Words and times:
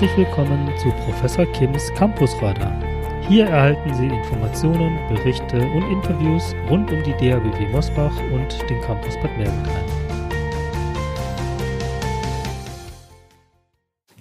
Herzlich 0.00 0.26
willkommen 0.26 0.66
zu 0.78 0.88
Professor 1.04 1.44
Kims 1.52 1.92
Campusradar. 1.92 2.72
Hier 3.28 3.44
erhalten 3.44 3.92
Sie 3.92 4.06
Informationen, 4.06 4.98
Berichte 5.10 5.58
und 5.58 5.82
Interviews 5.92 6.54
rund 6.70 6.90
um 6.90 7.02
die 7.02 7.12
DABW 7.12 7.68
Mosbach 7.70 8.16
und 8.32 8.70
den 8.70 8.80
Campus 8.80 9.14
Bad 9.16 9.36
Mergentheim. 9.36 9.84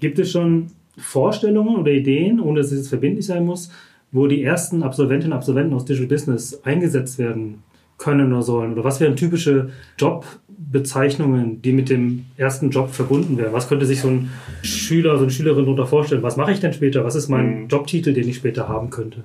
Gibt 0.01 0.19
es 0.19 0.31
schon 0.31 0.67
Vorstellungen 0.97 1.77
oder 1.77 1.93
Ideen, 1.93 2.41
ohne 2.41 2.59
dass 2.59 2.73
es 2.73 2.89
verbindlich 2.89 3.27
sein 3.27 3.45
muss, 3.45 3.71
wo 4.11 4.27
die 4.27 4.43
ersten 4.43 4.83
Absolventinnen 4.83 5.31
und 5.31 5.37
Absolventen 5.37 5.73
aus 5.73 5.85
Digital 5.85 6.09
Business 6.09 6.61
eingesetzt 6.65 7.17
werden 7.19 7.63
können 7.99 8.33
oder 8.33 8.41
sollen? 8.41 8.73
Oder 8.73 8.83
was 8.83 8.99
wären 8.99 9.15
typische 9.15 9.69
Jobbezeichnungen, 9.99 11.61
die 11.61 11.73
mit 11.73 11.89
dem 11.89 12.25
ersten 12.37 12.71
Job 12.71 12.89
verbunden 12.89 13.37
wären? 13.37 13.53
Was 13.53 13.69
könnte 13.69 13.85
sich 13.85 14.01
so 14.01 14.07
ein 14.07 14.31
Schüler, 14.63 15.17
so 15.17 15.23
eine 15.23 15.31
Schülerin 15.31 15.65
darunter 15.65 15.85
vorstellen? 15.85 16.23
Was 16.23 16.37
mache 16.37 16.51
ich 16.51 16.59
denn 16.59 16.73
später? 16.73 17.03
Was 17.03 17.15
ist 17.15 17.29
mein 17.29 17.63
mhm. 17.63 17.67
Jobtitel, 17.67 18.13
den 18.13 18.27
ich 18.27 18.37
später 18.37 18.67
haben 18.67 18.89
könnte? 18.89 19.23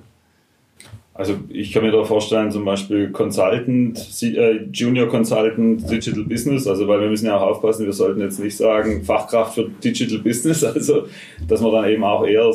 Also 1.17 1.35
ich 1.47 1.71
kann 1.71 1.83
mir 1.83 1.93
da 1.93 2.03
vorstellen, 2.03 2.51
zum 2.51 2.65
Beispiel 2.65 3.09
Consultant, 3.09 3.97
äh, 4.21 4.65
Junior 4.73 5.07
Consultant 5.07 5.89
Digital 5.89 6.25
Business, 6.25 6.67
also 6.67 6.89
weil 6.89 6.99
wir 6.99 7.07
müssen 7.07 7.27
ja 7.27 7.37
auch 7.37 7.51
aufpassen, 7.51 7.85
wir 7.85 7.93
sollten 7.93 8.19
jetzt 8.19 8.37
nicht 8.37 8.57
sagen 8.57 9.01
Fachkraft 9.01 9.55
für 9.55 9.69
Digital 9.81 10.17
Business, 10.17 10.61
also 10.65 11.07
dass 11.47 11.61
man 11.61 11.71
dann 11.71 11.89
eben 11.89 12.03
auch 12.03 12.27
eher 12.27 12.51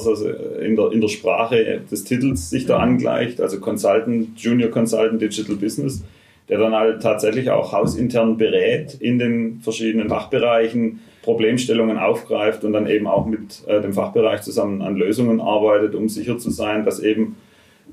in, 0.60 0.76
der, 0.76 0.92
in 0.92 1.00
der 1.00 1.08
Sprache 1.08 1.80
des 1.90 2.04
Titels 2.04 2.50
sich 2.50 2.66
da 2.66 2.76
mhm. 2.76 2.84
angleicht, 2.84 3.40
also 3.40 3.60
Consultant, 3.60 4.38
Junior 4.38 4.70
Consultant 4.70 5.22
Digital 5.22 5.56
Business, 5.56 6.04
der 6.50 6.58
dann 6.58 6.74
halt 6.74 7.00
tatsächlich 7.00 7.48
auch 7.50 7.72
hausintern 7.72 8.36
berät 8.36 8.92
in 9.00 9.18
den 9.18 9.60
verschiedenen 9.62 10.10
Fachbereichen, 10.10 11.00
Problemstellungen 11.22 11.96
aufgreift 11.96 12.62
und 12.64 12.74
dann 12.74 12.86
eben 12.86 13.06
auch 13.06 13.24
mit 13.24 13.62
äh, 13.66 13.80
dem 13.80 13.94
Fachbereich 13.94 14.42
zusammen 14.42 14.82
an 14.82 14.96
Lösungen 14.96 15.40
arbeitet, 15.40 15.94
um 15.94 16.10
sicher 16.10 16.36
zu 16.36 16.50
sein, 16.50 16.84
dass 16.84 17.00
eben 17.00 17.36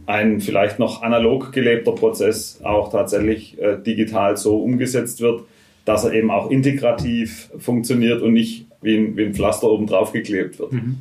ein 0.07 0.39
vielleicht 0.39 0.79
noch 0.79 1.03
analog 1.03 1.51
gelebter 1.51 1.91
Prozess 1.91 2.59
auch 2.63 2.91
tatsächlich 2.91 3.61
äh, 3.61 3.77
digital 3.77 4.37
so 4.37 4.57
umgesetzt 4.57 5.21
wird, 5.21 5.43
dass 5.85 6.05
er 6.05 6.13
eben 6.13 6.31
auch 6.31 6.49
integrativ 6.49 7.49
funktioniert 7.59 8.21
und 8.21 8.33
nicht 8.33 8.65
wie 8.81 8.97
ein, 8.97 9.17
wie 9.17 9.25
ein 9.25 9.33
Pflaster 9.33 9.69
oben 9.69 9.85
drauf 9.85 10.13
geklebt 10.13 10.59
wird. 10.59 10.73
Mhm. 10.73 10.97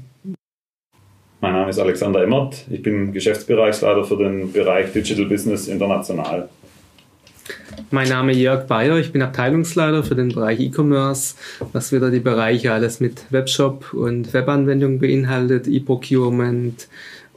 Mein 1.40 1.52
Name 1.52 1.70
ist 1.70 1.78
Alexander 1.78 2.22
Emmert, 2.22 2.64
ich 2.70 2.82
bin 2.82 3.12
Geschäftsbereichsleiter 3.12 4.04
für 4.04 4.16
den 4.16 4.52
Bereich 4.52 4.92
Digital 4.92 5.26
Business 5.26 5.68
International. 5.68 6.48
Mein 7.90 8.08
Name 8.08 8.32
ist 8.32 8.38
Jörg 8.38 8.66
Bayer, 8.66 8.96
ich 8.96 9.12
bin 9.12 9.22
Abteilungsleiter 9.22 10.02
für 10.02 10.16
den 10.16 10.30
Bereich 10.30 10.58
E-Commerce, 10.58 11.36
was 11.72 11.92
wieder 11.92 12.10
die 12.10 12.20
Bereiche 12.20 12.72
alles 12.72 12.98
mit 13.00 13.30
Webshop 13.30 13.92
und 13.92 14.32
Webanwendung 14.32 14.98
beinhaltet, 14.98 15.68
E-Procurement, 15.68 16.88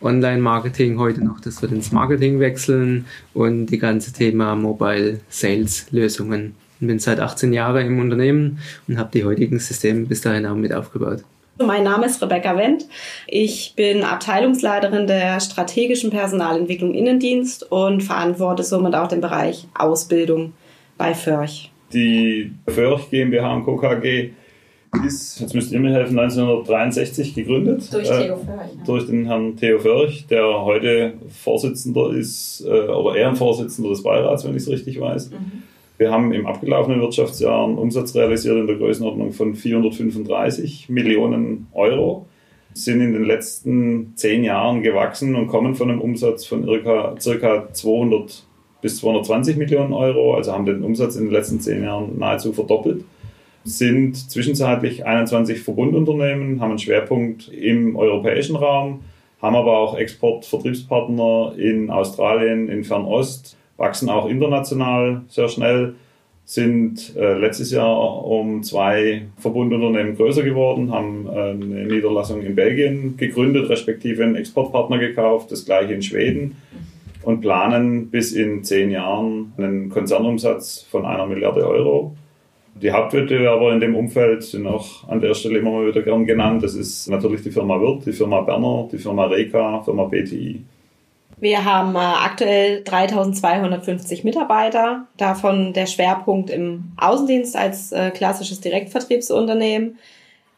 Online-Marketing 0.02 1.00
heute 1.00 1.23
noch, 1.23 1.39
dass 1.39 1.61
wir 1.61 1.72
ins 1.72 1.92
Marketing 1.92 2.39
wechseln 2.39 3.05
und 3.33 3.67
die 3.67 3.80
ganze 3.80 4.14
Thema 4.14 4.56
Mobile 4.56 5.19
Sales 5.30 5.88
Lösungen. 5.91 6.56
Ich 6.80 6.88
bin 6.88 7.00
seit 7.00 7.19
18 7.19 7.52
Jahren 7.52 7.86
im 7.86 8.00
Unternehmen 8.00 8.59
und 8.88 8.97
habe 8.97 9.09
die 9.14 9.25
heutigen 9.25 9.59
Systeme 9.59 10.06
bis 10.06 10.22
dahin 10.22 10.45
auch 10.45 10.56
mit 10.56 10.73
aufgebaut. 10.73 11.23
Mein 11.61 11.83
Name 11.83 12.06
ist 12.06 12.22
Rebecca 12.22 12.56
Wendt. 12.56 12.86
Ich 13.28 13.73
bin 13.75 14.03
Abteilungsleiterin 14.03 15.08
der 15.08 15.41
strategischen 15.41 16.09
Personalentwicklung 16.09 16.94
Innendienst 16.94 17.69
und 17.69 18.01
verantworte 18.01 18.63
somit 18.63 18.95
auch 18.95 19.07
den 19.07 19.19
Bereich 19.19 19.68
Ausbildung 19.78 20.53
bei 20.97 21.13
Förch. 21.13 21.69
Die 21.91 22.53
Förch 22.66 23.09
GmbH 23.09 23.56
und 23.56 23.63
Co. 23.66 23.75
KG 23.75 24.31
ist, 25.05 25.39
jetzt 25.39 25.53
müsst 25.53 25.72
ihr 25.72 25.79
mir 25.79 25.94
helfen, 25.94 26.17
1963 26.17 27.35
gegründet. 27.35 27.94
Durch 27.94 28.07
Theo 28.07 28.38
Förch. 28.38 28.47
Ja. 28.47 28.83
Durch 28.85 29.05
den 29.05 29.25
Herrn 29.25 29.55
Theo 29.55 29.79
Förch, 29.79 30.25
der 30.27 30.63
heute 30.63 31.13
Vorsitzender 31.29 32.11
ist, 32.11 32.66
äh, 32.66 32.88
oder 32.88 33.16
Ehrenvorsitzender 33.16 33.89
des 33.91 34.03
Beirats, 34.03 34.45
wenn 34.45 34.51
ich 34.51 34.63
es 34.63 34.69
richtig 34.69 35.00
weiß. 35.00 35.31
Mhm. 35.31 35.63
Wir 35.97 36.11
haben 36.11 36.31
im 36.31 36.47
abgelaufenen 36.47 37.01
Wirtschaftsjahr 37.01 37.66
einen 37.66 37.77
Umsatz 37.77 38.16
realisiert 38.16 38.57
in 38.57 38.67
der 38.67 38.77
Größenordnung 38.77 39.33
von 39.33 39.53
435 39.53 40.88
Millionen 40.89 41.67
Euro, 41.73 42.25
sind 42.73 43.01
in 43.01 43.13
den 43.13 43.25
letzten 43.25 44.13
zehn 44.16 44.44
Jahren 44.44 44.81
gewachsen 44.81 45.35
und 45.35 45.47
kommen 45.47 45.75
von 45.75 45.91
einem 45.91 46.00
Umsatz 46.00 46.45
von 46.45 46.63
circa, 46.63 47.16
circa 47.19 47.67
200 47.73 48.44
bis 48.81 48.97
220 49.00 49.57
Millionen 49.57 49.91
Euro, 49.91 50.35
also 50.35 50.53
haben 50.53 50.66
den 50.66 50.83
Umsatz 50.83 51.17
in 51.17 51.25
den 51.25 51.33
letzten 51.33 51.59
zehn 51.59 51.83
Jahren 51.83 52.17
nahezu 52.17 52.53
verdoppelt 52.53 53.03
sind 53.64 54.16
zwischenzeitlich 54.31 55.06
21 55.06 55.62
Verbundunternehmen, 55.62 56.62
haben 56.62 56.72
einen 56.72 56.80
Schwerpunkt 56.80 57.50
im 57.50 57.96
europäischen 57.96 58.56
Raum, 58.56 59.02
haben 59.42 59.56
aber 59.56 59.78
auch 59.78 59.97
Exportvertriebspartner 59.97 61.53
in 61.58 61.90
Australien, 61.90 62.69
in 62.69 62.84
Fernost, 62.84 63.58
wachsen 63.78 64.09
auch 64.09 64.28
international 64.28 65.22
sehr 65.30 65.50
schnell, 65.50 65.96
sind 66.46 67.16
äh, 67.16 67.38
letztes 67.38 67.72
Jahr 67.72 68.25
um 68.25 68.64
zwei 68.64 69.28
Verbundunternehmen 69.38 70.16
größer 70.16 70.42
geworden, 70.42 70.92
haben 70.92 71.28
äh, 71.28 71.52
eine 71.52 71.86
Niederlassung 71.86 72.42
in 72.42 72.56
Belgien 72.56 73.18
gegründet, 73.18 73.69
respektive 73.69 74.24
einen 74.24 74.36
Exportpartner 74.36 74.98
gekauft, 74.98 75.52
das 75.52 75.66
gleiche 75.66 75.94
in 75.94 76.02
Schweden 76.02 76.56
und 77.22 77.42
planen 77.42 78.09
bis 78.09 78.31
in 78.31 78.64
zehn 78.64 78.90
Jahren 78.90 79.53
einen 79.58 79.90
Konzernumsatz 79.90 80.88
von 80.90 81.06
einer 81.06 81.28
Milliarde 81.28 81.68
Euro 81.68 82.16
die 82.81 82.91
Hauptwettbewerber 82.91 83.73
in 83.73 83.79
dem 83.79 83.95
Umfeld 83.95 84.44
sind 84.44 84.66
auch 84.67 85.07
an 85.07 85.19
der 85.19 85.34
Stelle 85.34 85.59
immer 85.59 85.72
mal 85.72 85.88
wieder 85.88 86.01
gern 86.01 86.25
genannt. 86.25 86.63
Das 86.63 86.75
ist 86.75 87.07
natürlich 87.07 87.41
die 87.41 87.51
Firma 87.51 87.79
Wirth, 87.79 88.06
die 88.06 88.13
Firma 88.13 88.41
Berner, 88.41 88.88
die 88.91 88.97
Firma 88.97 89.25
Reka, 89.25 89.81
Firma 89.84 90.06
BTI. 90.06 90.63
Wir 91.41 91.63
haben 91.63 91.95
äh, 91.95 92.00
aktuell 92.00 92.84
3250 92.84 94.23
Mitarbeiter, 94.23 95.07
davon 95.18 95.73
der 95.73 95.85
Schwerpunkt 95.85 96.50
im 96.50 96.91
Außendienst 96.97 97.56
als 97.56 97.91
äh, 97.91 98.12
klassisches 98.12 98.59
Direktvertriebsunternehmen. 98.59 99.97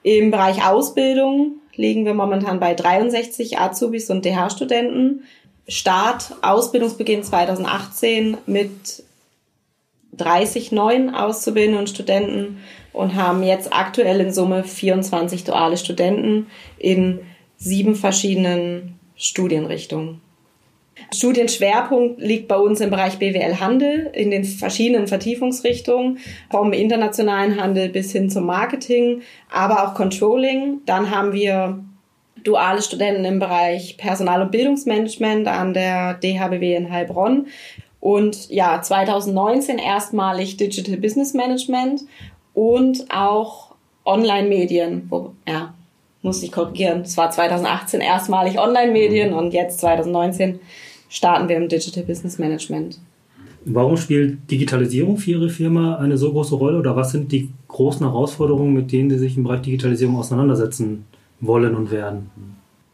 Im 0.04 0.32
Bereich 0.32 0.66
Ausbildung 0.66 1.58
liegen 1.76 2.06
wir 2.06 2.16
momentan 2.16 2.60
bei 2.60 2.74
63 2.74 3.60
Azubis 3.60 4.10
und 4.10 4.26
DH-Studenten. 4.26 5.24
Start, 5.68 6.34
Ausbildungsbeginn 6.42 7.24
2018 7.24 8.38
mit 8.48 9.04
30 10.14 10.72
neuen 10.72 11.14
Auszubildende 11.14 11.80
und 11.80 11.90
Studenten 11.90 12.58
und 12.94 13.16
haben 13.16 13.44
jetzt 13.44 13.74
aktuell 13.74 14.20
in 14.20 14.34
Summe 14.34 14.64
24 14.64 15.44
duale 15.44 15.78
Studenten 15.78 16.48
in 16.78 17.20
sieben 17.58 17.96
verschiedenen 17.96 19.00
Studienrichtungen. 19.16 20.22
Studienschwerpunkt 21.14 22.22
liegt 22.22 22.48
bei 22.48 22.58
uns 22.58 22.80
im 22.80 22.90
Bereich 22.90 23.18
BWL 23.18 23.60
Handel 23.60 24.10
in 24.14 24.30
den 24.30 24.44
verschiedenen 24.44 25.08
Vertiefungsrichtungen, 25.08 26.20
vom 26.50 26.74
internationalen 26.74 27.60
Handel 27.60 27.90
bis 27.90 28.12
hin 28.12 28.30
zum 28.30 28.46
Marketing, 28.46 29.22
aber 29.50 29.84
auch 29.84 29.94
Controlling. 29.94 30.82
Dann 30.86 31.10
haben 31.10 31.34
wir 31.34 31.84
duale 32.44 32.82
Studenten 32.82 33.26
im 33.26 33.40
Bereich 33.40 33.98
Personal- 33.98 34.42
und 34.42 34.52
Bildungsmanagement 34.52 35.48
an 35.48 35.74
der 35.74 36.16
DHBW 36.16 36.76
in 36.76 36.92
Heilbronn 36.92 37.48
und 38.02 38.50
ja, 38.50 38.82
2019 38.82 39.78
erstmalig 39.78 40.58
Digital 40.58 40.98
Business 40.98 41.34
Management 41.34 42.02
und 42.54 43.06
auch 43.10 43.76
Online-Medien. 44.04 45.10
Ja, 45.48 45.74
muss 46.24 46.44
ich 46.44 46.52
korrigieren. 46.52 47.02
Es 47.02 47.16
war 47.16 47.30
2018 47.30 48.02
erstmalig 48.02 48.60
Online-Medien 48.60 49.32
mhm. 49.32 49.38
und 49.38 49.54
jetzt 49.54 49.80
2019 49.80 50.60
starten 51.10 51.48
wir 51.48 51.58
im 51.58 51.70
Digital 51.70 52.04
Business 52.04 52.40
Management. 52.40 53.00
Warum 53.66 53.96
spielt 53.96 54.50
Digitalisierung 54.50 55.18
für 55.18 55.32
Ihre 55.32 55.50
Firma 55.50 55.98
eine 55.98 56.18
so 56.18 56.32
große 56.32 56.56
Rolle 56.56 56.80
oder 56.80 56.96
was 56.96 57.12
sind 57.12 57.32
die 57.32 57.50
großen 57.68 58.04
Herausforderungen, 58.04 58.74
mit 58.74 58.92
denen 58.92 59.12
Sie 59.12 59.20
sich 59.20 59.38
im 59.38 59.44
Bereich 59.44 59.62
Digitalisierung 59.62 60.18
auseinandersetzen 60.18 61.06
wollen 61.40 61.76
und 61.76 61.92
werden? 61.92 62.32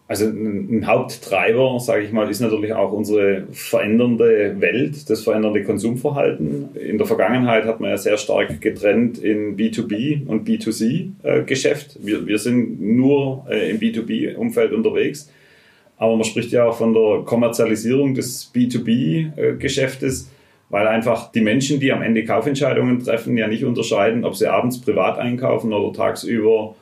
Also 0.09 0.25
ein 0.25 0.87
Haupttreiber, 0.87 1.81
sage 1.81 2.05
ich 2.05 2.13
mal, 2.13 2.29
ist 2.29 2.39
natürlich 2.39 2.71
auch 2.71 2.93
unsere 2.93 3.43
verändernde 3.51 4.55
Welt, 4.61 5.09
das 5.09 5.23
verändernde 5.23 5.63
Konsumverhalten. 5.65 6.69
In 6.75 6.97
der 6.97 7.05
Vergangenheit 7.05 7.65
hat 7.65 7.81
man 7.81 7.89
ja 7.89 7.97
sehr 7.97 8.17
stark 8.17 8.61
getrennt 8.61 9.17
in 9.17 9.57
B2B 9.57 10.25
und 10.25 10.47
B2C-Geschäft. 10.47 11.97
Wir, 12.01 12.25
wir 12.25 12.37
sind 12.37 12.79
nur 12.79 13.45
äh, 13.49 13.69
im 13.69 13.79
B2B-Umfeld 13.79 14.71
unterwegs. 14.71 15.29
Aber 15.97 16.15
man 16.15 16.23
spricht 16.23 16.51
ja 16.51 16.65
auch 16.65 16.77
von 16.77 16.93
der 16.93 17.23
Kommerzialisierung 17.25 18.13
des 18.13 18.49
B2B-Geschäftes, 18.53 20.29
weil 20.69 20.87
einfach 20.87 21.33
die 21.33 21.41
Menschen, 21.41 21.81
die 21.81 21.91
am 21.91 22.01
Ende 22.01 22.23
Kaufentscheidungen 22.23 23.03
treffen, 23.03 23.35
ja 23.35 23.47
nicht 23.47 23.65
unterscheiden, 23.65 24.23
ob 24.23 24.37
sie 24.37 24.47
abends 24.47 24.79
privat 24.79 25.17
einkaufen 25.17 25.73
oder 25.73 25.91
tagsüber 25.91 26.75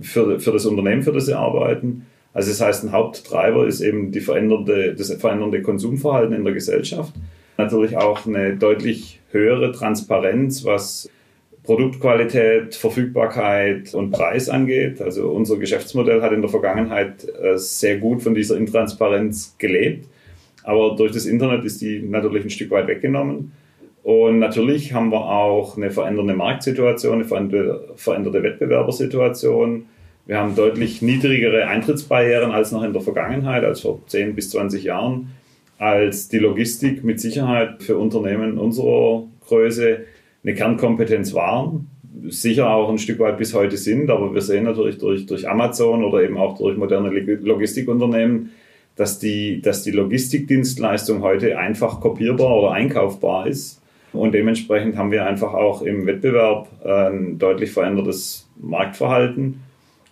für, 0.00 0.38
für 0.38 0.52
das 0.52 0.64
Unternehmen, 0.66 1.02
für 1.02 1.12
das 1.12 1.26
sie 1.26 1.36
arbeiten. 1.36 2.06
Also 2.38 2.52
das 2.52 2.60
heißt, 2.60 2.84
ein 2.84 2.92
Haupttreiber 2.92 3.66
ist 3.66 3.80
eben 3.80 4.12
die 4.12 4.20
veränderte, 4.20 4.94
das 4.94 5.12
verändernde 5.14 5.60
Konsumverhalten 5.60 6.32
in 6.36 6.44
der 6.44 6.54
Gesellschaft. 6.54 7.12
Natürlich 7.56 7.96
auch 7.96 8.26
eine 8.26 8.56
deutlich 8.56 9.18
höhere 9.32 9.72
Transparenz, 9.72 10.64
was 10.64 11.10
Produktqualität, 11.64 12.76
Verfügbarkeit 12.76 13.92
und 13.92 14.12
Preis 14.12 14.48
angeht. 14.48 15.02
Also 15.02 15.30
unser 15.30 15.56
Geschäftsmodell 15.56 16.22
hat 16.22 16.30
in 16.30 16.40
der 16.40 16.48
Vergangenheit 16.48 17.26
äh, 17.42 17.58
sehr 17.58 17.98
gut 17.98 18.22
von 18.22 18.36
dieser 18.36 18.56
Intransparenz 18.56 19.56
gelebt. 19.58 20.06
Aber 20.62 20.94
durch 20.94 21.10
das 21.10 21.26
Internet 21.26 21.64
ist 21.64 21.80
die 21.80 22.00
natürlich 22.02 22.44
ein 22.44 22.50
Stück 22.50 22.70
weit 22.70 22.86
weggenommen. 22.86 23.50
Und 24.04 24.38
natürlich 24.38 24.92
haben 24.92 25.10
wir 25.10 25.28
auch 25.28 25.76
eine 25.76 25.90
verändernde 25.90 26.34
Marktsituation, 26.34 27.14
eine 27.14 27.80
veränderte 27.96 28.42
Wettbewerbersituation. 28.44 29.86
Wir 30.28 30.38
haben 30.38 30.54
deutlich 30.54 31.00
niedrigere 31.00 31.68
Eintrittsbarrieren 31.68 32.50
als 32.50 32.70
noch 32.70 32.82
in 32.82 32.92
der 32.92 33.00
Vergangenheit, 33.00 33.64
als 33.64 33.80
vor 33.80 34.02
10 34.06 34.34
bis 34.34 34.50
20 34.50 34.84
Jahren, 34.84 35.30
als 35.78 36.28
die 36.28 36.38
Logistik 36.38 37.02
mit 37.02 37.18
Sicherheit 37.18 37.82
für 37.82 37.96
Unternehmen 37.96 38.58
unserer 38.58 39.24
Größe 39.46 40.00
eine 40.44 40.54
Kernkompetenz 40.54 41.32
waren. 41.32 41.88
Sicher 42.28 42.68
auch 42.68 42.90
ein 42.90 42.98
Stück 42.98 43.20
weit 43.20 43.38
bis 43.38 43.54
heute 43.54 43.78
sind, 43.78 44.10
aber 44.10 44.34
wir 44.34 44.42
sehen 44.42 44.64
natürlich 44.64 44.98
durch, 44.98 45.24
durch 45.24 45.48
Amazon 45.48 46.04
oder 46.04 46.22
eben 46.22 46.36
auch 46.36 46.58
durch 46.58 46.76
moderne 46.76 47.08
Logistikunternehmen, 47.08 48.50
dass 48.96 49.18
die, 49.18 49.62
dass 49.62 49.82
die 49.82 49.92
Logistikdienstleistung 49.92 51.22
heute 51.22 51.56
einfach 51.56 52.00
kopierbar 52.00 52.54
oder 52.54 52.72
einkaufbar 52.72 53.46
ist 53.46 53.80
und 54.12 54.32
dementsprechend 54.32 54.98
haben 54.98 55.10
wir 55.10 55.24
einfach 55.24 55.54
auch 55.54 55.80
im 55.80 56.04
Wettbewerb 56.04 56.68
äh, 56.84 57.08
ein 57.08 57.38
deutlich 57.38 57.70
verändertes 57.70 58.46
Marktverhalten 58.60 59.62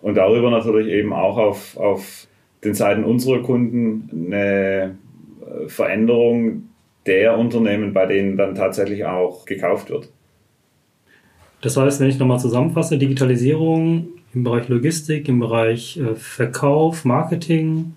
und 0.03 0.17
darüber 0.17 0.51
natürlich 0.51 0.89
eben 0.89 1.13
auch 1.13 1.39
auf, 1.39 1.77
auf 1.77 2.27
den 2.65 2.75
Seiten 2.75 3.05
unserer 3.05 3.43
Kunden 3.43 4.11
eine 4.27 4.97
äh, 5.41 5.69
Veränderung 5.69 6.69
der 7.07 7.39
Unternehmen, 7.39 7.93
bei 7.93 8.07
denen 8.07 8.37
dann 8.37 8.55
tatsächlich 8.55 9.05
auch 9.05 9.47
gekauft 9.47 9.91
wird. 9.91 10.09
Das 11.63 11.77
heißt, 11.77 12.01
wenn 12.01 12.09
ich 12.09 12.19
nochmal 12.19 12.41
zusammenfasse, 12.41 12.99
Digitalisierung 12.99 14.09
im 14.35 14.45
Bereich 14.45 14.69
Logistik, 14.69 15.29
im 15.29 15.41
Bereich 15.41 15.97
äh, 15.97 16.15
Verkauf, 16.15 17.05
Marketing, 17.05 17.97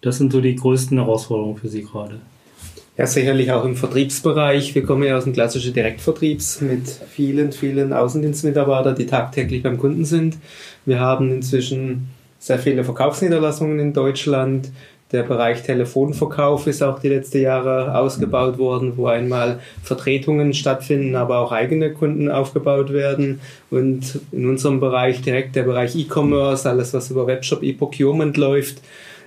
das 0.00 0.18
sind 0.18 0.32
so 0.32 0.40
die 0.40 0.54
größten 0.54 0.98
Herausforderungen 0.98 1.56
für 1.56 1.68
Sie 1.68 1.82
gerade. 1.82 2.20
Ja, 3.02 3.08
sicherlich 3.08 3.50
auch 3.50 3.64
im 3.64 3.74
Vertriebsbereich. 3.74 4.76
Wir 4.76 4.84
kommen 4.84 5.02
ja 5.02 5.16
aus 5.16 5.24
dem 5.24 5.32
klassischen 5.32 5.74
Direktvertriebs 5.74 6.60
mit 6.60 6.86
vielen, 6.86 7.50
vielen 7.50 7.92
Außendienstmitarbeitern, 7.92 8.94
die 8.94 9.06
tagtäglich 9.06 9.64
beim 9.64 9.76
Kunden 9.76 10.04
sind. 10.04 10.36
Wir 10.86 11.00
haben 11.00 11.32
inzwischen 11.32 12.10
sehr 12.38 12.60
viele 12.60 12.84
Verkaufsniederlassungen 12.84 13.80
in 13.80 13.92
Deutschland. 13.92 14.70
Der 15.10 15.24
Bereich 15.24 15.64
Telefonverkauf 15.64 16.68
ist 16.68 16.80
auch 16.80 17.00
die 17.00 17.08
letzten 17.08 17.40
Jahre 17.40 17.98
ausgebaut 17.98 18.58
worden, 18.58 18.92
wo 18.94 19.08
einmal 19.08 19.58
Vertretungen 19.82 20.54
stattfinden, 20.54 21.16
aber 21.16 21.40
auch 21.40 21.50
eigene 21.50 21.92
Kunden 21.92 22.30
aufgebaut 22.30 22.92
werden. 22.92 23.40
Und 23.68 24.20
in 24.30 24.48
unserem 24.48 24.78
Bereich 24.78 25.22
direkt 25.22 25.56
der 25.56 25.64
Bereich 25.64 25.96
E-Commerce, 25.96 26.70
alles 26.70 26.94
was 26.94 27.10
über 27.10 27.26
Webshop, 27.26 27.64
E-Procurement 27.64 28.36
läuft, 28.36 28.80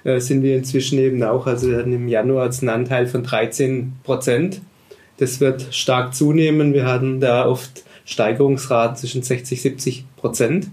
äh, 0.05 0.19
sind 0.19 0.43
wir 0.43 0.55
inzwischen 0.55 0.99
eben 0.99 1.21
auch, 1.23 1.47
also 1.47 1.69
wir 1.69 1.77
hatten 1.77 1.91
im 1.91 2.07
Januar 2.07 2.49
einen 2.49 2.69
Anteil 2.69 3.07
von 3.07 3.23
13 3.23 3.93
Prozent. 4.03 4.61
Das 5.17 5.41
wird 5.41 5.67
stark 5.71 6.13
zunehmen. 6.13 6.73
Wir 6.73 6.85
hatten 6.85 7.19
da 7.19 7.47
oft 7.47 7.83
Steigerungsraten 8.05 8.97
zwischen 8.97 9.23
60, 9.23 9.61
70 9.61 10.05
Prozent. 10.15 10.67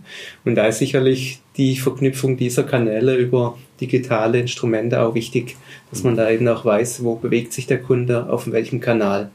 Und 0.45 0.55
da 0.55 0.67
ist 0.67 0.79
sicherlich 0.79 1.41
die 1.57 1.77
Verknüpfung 1.77 2.37
dieser 2.37 2.63
Kanäle 2.63 3.17
über 3.17 3.57
digitale 3.81 4.39
Instrumente 4.39 5.01
auch 5.01 5.15
wichtig, 5.15 5.57
dass 5.91 6.03
man 6.05 6.17
da 6.17 6.31
eben 6.31 6.47
auch 6.49 6.65
weiß, 6.65 7.03
wo 7.03 7.17
bewegt 7.17 7.53
sich 7.53 7.67
der 7.67 7.81
Kunde, 7.81 8.31
auf 8.31 8.51
welchem 8.53 8.81
Kanal. 8.81 9.31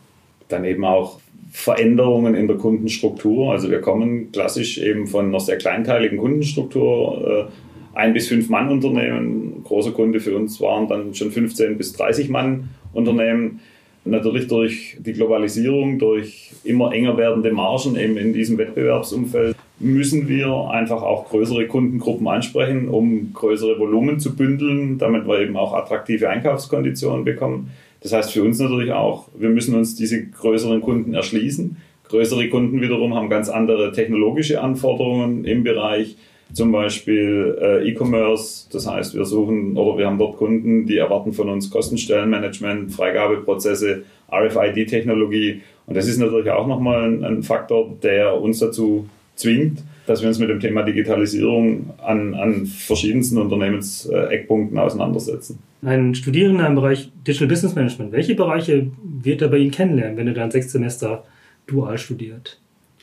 Dann 0.48 0.64
eben 0.64 0.86
auch 0.86 1.20
Veränderungen 1.52 2.36
in 2.36 2.48
der 2.48 2.58
Kundenstruktur. 2.58 3.52
Also 3.52 3.72
wir 3.72 3.82
kommen 3.82 4.32
klassisch 4.32 4.78
eben 4.78 5.08
von 5.08 5.26
einer 5.26 5.40
sehr 5.40 5.58
kleinteiligen 5.58 6.20
Kundenstruktur 6.20 7.50
äh, 7.50 7.67
ein 7.98 8.14
bis 8.14 8.28
fünf 8.28 8.48
Mann 8.50 8.70
Unternehmen. 8.70 9.64
Großer 9.64 9.92
Kunde 9.92 10.20
für 10.20 10.36
uns 10.36 10.62
waren 10.62 10.88
dann 10.88 11.16
schon 11.16 11.32
15 11.32 11.78
bis 11.78 11.94
30 11.94 12.30
Mann 12.30 12.70
Unternehmen. 12.94 13.60
Natürlich 14.06 14.48
durch 14.48 14.98
die 15.00 15.14
Globalisierung, 15.14 16.00
durch 16.00 16.52
immer 16.64 16.94
enger 16.94 17.18
werdende 17.18 17.52
Margen 17.52 17.98
eben 17.98 18.16
in 18.18 18.34
diesem 18.34 18.58
Wettbewerbsumfeld 18.58 19.56
müssen 19.80 20.28
wir 20.28 20.70
einfach 20.70 21.02
auch 21.02 21.30
größere 21.30 21.68
Kundengruppen 21.68 22.28
ansprechen, 22.28 22.88
um 22.88 23.34
größere 23.34 23.78
Volumen 23.78 24.20
zu 24.20 24.36
bündeln, 24.36 24.98
damit 24.98 25.28
wir 25.28 25.40
eben 25.40 25.58
auch 25.58 25.74
attraktive 25.74 26.30
Einkaufskonditionen 26.30 27.26
bekommen. 27.26 27.72
Das 28.02 28.14
heißt 28.14 28.32
für 28.32 28.44
uns 28.44 28.60
natürlich 28.60 28.92
auch, 28.92 29.28
wir 29.38 29.50
müssen 29.50 29.76
uns 29.76 29.96
diese 29.96 30.24
größeren 30.24 30.82
Kunden 30.82 31.14
erschließen. 31.14 31.78
Größere 32.10 32.48
Kunden 32.50 32.80
wiederum 32.82 33.16
haben 33.16 33.30
ganz 33.30 33.50
andere 33.50 33.92
technologische 33.92 34.62
Anforderungen 34.62 35.46
im 35.46 35.64
Bereich 35.64 36.16
zum 36.54 36.72
Beispiel 36.72 37.58
äh, 37.62 37.90
E-Commerce. 37.90 38.68
Das 38.72 38.88
heißt, 38.88 39.16
wir 39.16 39.26
suchen 39.26 39.78
oder 39.78 39.98
wir 39.98 40.08
haben 40.08 40.18
dort 40.18 40.38
Kunden, 40.38 40.86
die 40.86 40.98
erwarten 40.98 41.34
von 41.34 41.50
uns 41.50 41.70
Kostenstellenmanagement, 41.70 42.92
Freigabeprozesse, 42.92 44.04
RFID-Technologie. 44.32 45.62
Und 45.86 45.96
das 45.96 46.08
ist 46.08 46.18
natürlich 46.18 46.52
auch 46.52 46.68
nochmal 46.68 47.04
ein, 47.04 47.24
ein 47.24 47.44
Faktor, 47.44 47.96
der 48.02 48.40
uns 48.40 48.60
dazu 48.60 49.08
zwingt, 49.36 49.84
dass 50.06 50.22
wir 50.22 50.28
uns 50.28 50.40
mit 50.40 50.50
dem 50.50 50.60
Thema 50.60 50.84
Digitalisierung 50.84 51.92
an, 51.98 52.34
an 52.34 52.66
verschiedensten 52.66 53.38
Unternehmenseckpunkten 53.38 54.78
auseinandersetzen. 54.78 55.60
Ein 55.84 56.16
Studierender 56.16 56.66
im 56.66 56.76
Bereich 56.76 57.12
Digital 57.28 57.48
Business 57.48 57.76
Management, 57.76 58.12
welche 58.12 58.36
Bereiche 58.36 58.88
wird 59.04 59.42
er 59.42 59.50
bei 59.50 59.58
Ihnen 59.58 59.72
kennenlernen, 59.72 60.18
wenn 60.18 60.28
er 60.28 60.34
dann 60.34 60.50
sechs 60.50 60.72
Semester 60.72 61.24
dual 61.68 61.98
studiert? 61.98 62.60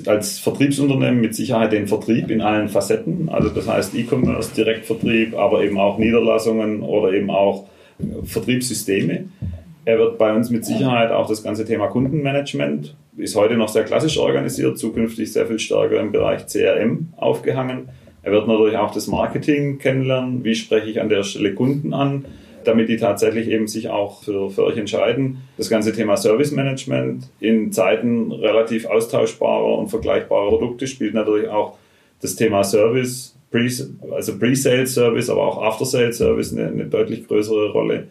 Als 0.06 0.38
Vertriebsunternehmen 0.38 1.20
mit 1.20 1.35
Sicherheit 1.35 1.73
den 1.73 1.87
Vertrieb 1.87 2.31
in 2.31 2.41
allen 2.41 2.69
Facetten, 2.69 3.29
also 3.29 3.49
das 3.49 3.69
heißt 3.69 3.94
E-Commerce, 3.94 4.55
Direktvertrieb, 4.55 5.35
aber 5.35 5.62
eben 5.62 5.79
auch 5.79 5.99
Niederlassungen 5.99 6.82
oder 6.82 7.12
eben 7.12 7.31
auch 7.31 7.67
Vertriebssysteme. 8.25 9.26
Er 9.85 9.99
wird 9.99 10.19
bei 10.19 10.35
uns 10.35 10.50
mit 10.50 10.64
Sicherheit 10.64 11.11
auch 11.11 11.29
das 11.29 11.43
ganze 11.43 11.64
Thema 11.64 11.88
Kundenmanagement, 11.88 12.96
ist 13.17 13.37
heute 13.37 13.56
noch 13.56 13.69
sehr 13.69 13.85
klassisch 13.85 14.19
organisiert, 14.19 14.79
zukünftig 14.79 15.32
sehr 15.32 15.46
viel 15.46 15.58
stärker 15.58 16.00
im 16.00 16.11
Bereich 16.11 16.46
CRM 16.46 17.11
aufgehangen. 17.17 17.88
Er 18.23 18.32
wird 18.32 18.49
natürlich 18.49 18.76
auch 18.79 18.93
das 18.93 19.06
Marketing 19.06 19.79
kennenlernen, 19.79 20.43
wie 20.43 20.55
spreche 20.55 20.91
ich 20.91 21.01
an 21.01 21.10
der 21.10 21.22
Stelle 21.22 21.55
Kunden 21.55 21.93
an, 21.93 22.24
damit 22.64 22.88
die 22.88 22.96
tatsächlich 22.96 23.48
eben 23.48 23.66
sich 23.66 23.88
auch 23.88 24.22
für, 24.22 24.50
für 24.50 24.64
euch 24.64 24.76
entscheiden. 24.76 25.38
Das 25.56 25.68
ganze 25.68 25.92
Thema 25.92 26.16
Service 26.16 26.52
Management 26.52 27.28
in 27.40 27.72
Zeiten 27.72 28.32
relativ 28.32 28.86
austauschbarer 28.86 29.78
und 29.78 29.88
vergleichbarer 29.88 30.48
Produkte 30.50 30.86
spielt 30.86 31.14
natürlich 31.14 31.48
auch 31.48 31.78
das 32.20 32.36
Thema 32.36 32.64
Service, 32.64 33.36
Pre, 33.50 33.68
also 34.10 34.38
Pre-Sales 34.38 34.94
Service, 34.94 35.30
aber 35.30 35.46
auch 35.46 35.62
After-Sales 35.62 36.18
Service 36.18 36.52
eine, 36.52 36.68
eine 36.68 36.86
deutlich 36.86 37.26
größere 37.28 37.70
Rolle. 37.70 38.08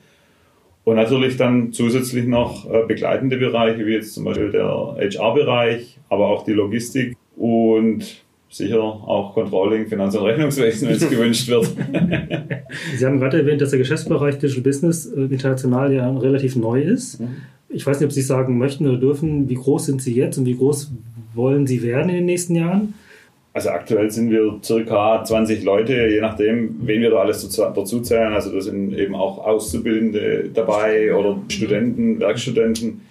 Und 0.86 0.95
natürlich 0.95 1.38
dann 1.38 1.72
zusätzlich 1.72 2.25
noch 2.25 2.69
äh, 2.69 2.86
begleitende 2.86 3.38
Bereiche, 3.38 3.86
wie 3.86 3.93
jetzt 3.93 4.13
zum 4.13 4.25
Beispiel 4.25 4.51
der 4.51 4.65
HR-Bereich, 4.65 5.98
aber 6.10 6.27
auch 6.27 6.43
die 6.43 6.53
Logistik 6.53 7.15
und 7.38 8.24
sicher 8.53 8.81
auch 8.81 9.33
Controlling, 9.33 9.88
Finanz- 9.88 10.15
und 10.15 10.24
Rechnungswesen, 10.24 10.88
wenn 10.88 10.95
es 10.95 11.10
gewünscht 11.10 11.48
wird. 11.48 11.65
Sie 12.95 13.05
haben 13.05 13.19
gerade 13.19 13.39
erwähnt, 13.39 13.62
dass 13.62 13.72
der 13.72 13.79
Geschäftsbereich 13.79 14.38
Digital 14.38 14.63
Business 14.63 15.05
äh, 15.05 15.22
international 15.22 15.93
ja 15.93 16.10
relativ 16.17 16.55
neu 16.55 16.81
ist. 16.81 17.19
Mhm. 17.19 17.36
Ich 17.69 17.86
weiß 17.86 18.00
nicht, 18.00 18.05
ob 18.05 18.12
Sie 18.12 18.22
sagen 18.22 18.57
möchten 18.57 18.88
oder 18.88 18.98
dürfen, 18.98 19.50
wie 19.50 19.55
groß 19.55 19.88
sind 19.88 20.01
Sie 20.01 20.13
jetzt 20.13 20.38
und 20.38 20.45
wie 20.45 20.55
groß 20.55 20.91
wollen 21.33 21.65
Sie 21.65 21.81
werden 21.81 22.10
in 22.10 22.15
den 22.15 22.25
nächsten 22.25 22.55
Jahren? 22.55 22.93
Also 23.53 23.69
aktuell 23.69 24.10
sind 24.10 24.31
wir 24.31 24.60
circa 24.63 25.24
20 25.24 25.63
Leute, 25.63 26.07
je 26.07 26.22
nachdem, 26.22 26.75
wen 26.81 27.01
wir 27.01 27.12
da 27.12 27.17
alles 27.17 27.48
dazu 27.55 28.00
zählen. 28.01 28.33
Also 28.33 28.51
da 28.51 28.60
sind 28.62 28.98
eben 28.98 29.13
auch 29.13 29.38
Auszubildende 29.45 30.50
dabei 30.51 31.13
oder 31.13 31.38
Studenten, 31.50 32.19
Werkstudenten. 32.19 33.01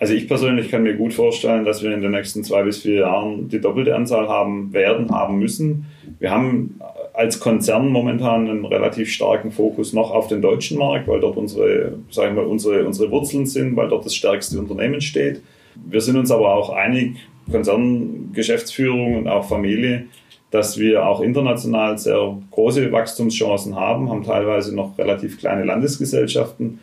Also 0.00 0.14
ich 0.14 0.28
persönlich 0.28 0.70
kann 0.70 0.84
mir 0.84 0.94
gut 0.94 1.12
vorstellen, 1.12 1.64
dass 1.64 1.82
wir 1.82 1.92
in 1.92 2.02
den 2.02 2.12
nächsten 2.12 2.44
zwei 2.44 2.62
bis 2.62 2.78
vier 2.78 3.00
Jahren 3.00 3.48
die 3.48 3.60
doppelte 3.60 3.96
Anzahl 3.96 4.28
haben 4.28 4.72
werden, 4.72 5.10
haben 5.10 5.38
müssen. 5.38 5.86
Wir 6.20 6.30
haben 6.30 6.78
als 7.14 7.40
Konzern 7.40 7.88
momentan 7.88 8.48
einen 8.48 8.64
relativ 8.64 9.10
starken 9.10 9.50
Fokus 9.50 9.92
noch 9.92 10.12
auf 10.12 10.28
den 10.28 10.40
deutschen 10.40 10.78
Markt, 10.78 11.08
weil 11.08 11.18
dort 11.18 11.36
unsere, 11.36 11.94
sagen 12.10 12.36
wir, 12.36 12.46
unsere, 12.46 12.86
unsere 12.86 13.10
Wurzeln 13.10 13.44
sind, 13.44 13.74
weil 13.74 13.88
dort 13.88 14.06
das 14.06 14.14
stärkste 14.14 14.58
Unternehmen 14.60 15.00
steht. 15.00 15.42
Wir 15.74 16.00
sind 16.00 16.16
uns 16.16 16.30
aber 16.30 16.54
auch 16.54 16.70
einig, 16.70 17.16
Konzerngeschäftsführung 17.50 19.16
und 19.16 19.28
auch 19.28 19.48
Familie, 19.48 20.04
dass 20.50 20.78
wir 20.78 21.06
auch 21.06 21.20
international 21.20 21.98
sehr 21.98 22.38
große 22.52 22.92
Wachstumschancen 22.92 23.74
haben, 23.74 24.10
haben 24.10 24.22
teilweise 24.22 24.74
noch 24.74 24.96
relativ 24.96 25.38
kleine 25.38 25.64
Landesgesellschaften 25.64 26.78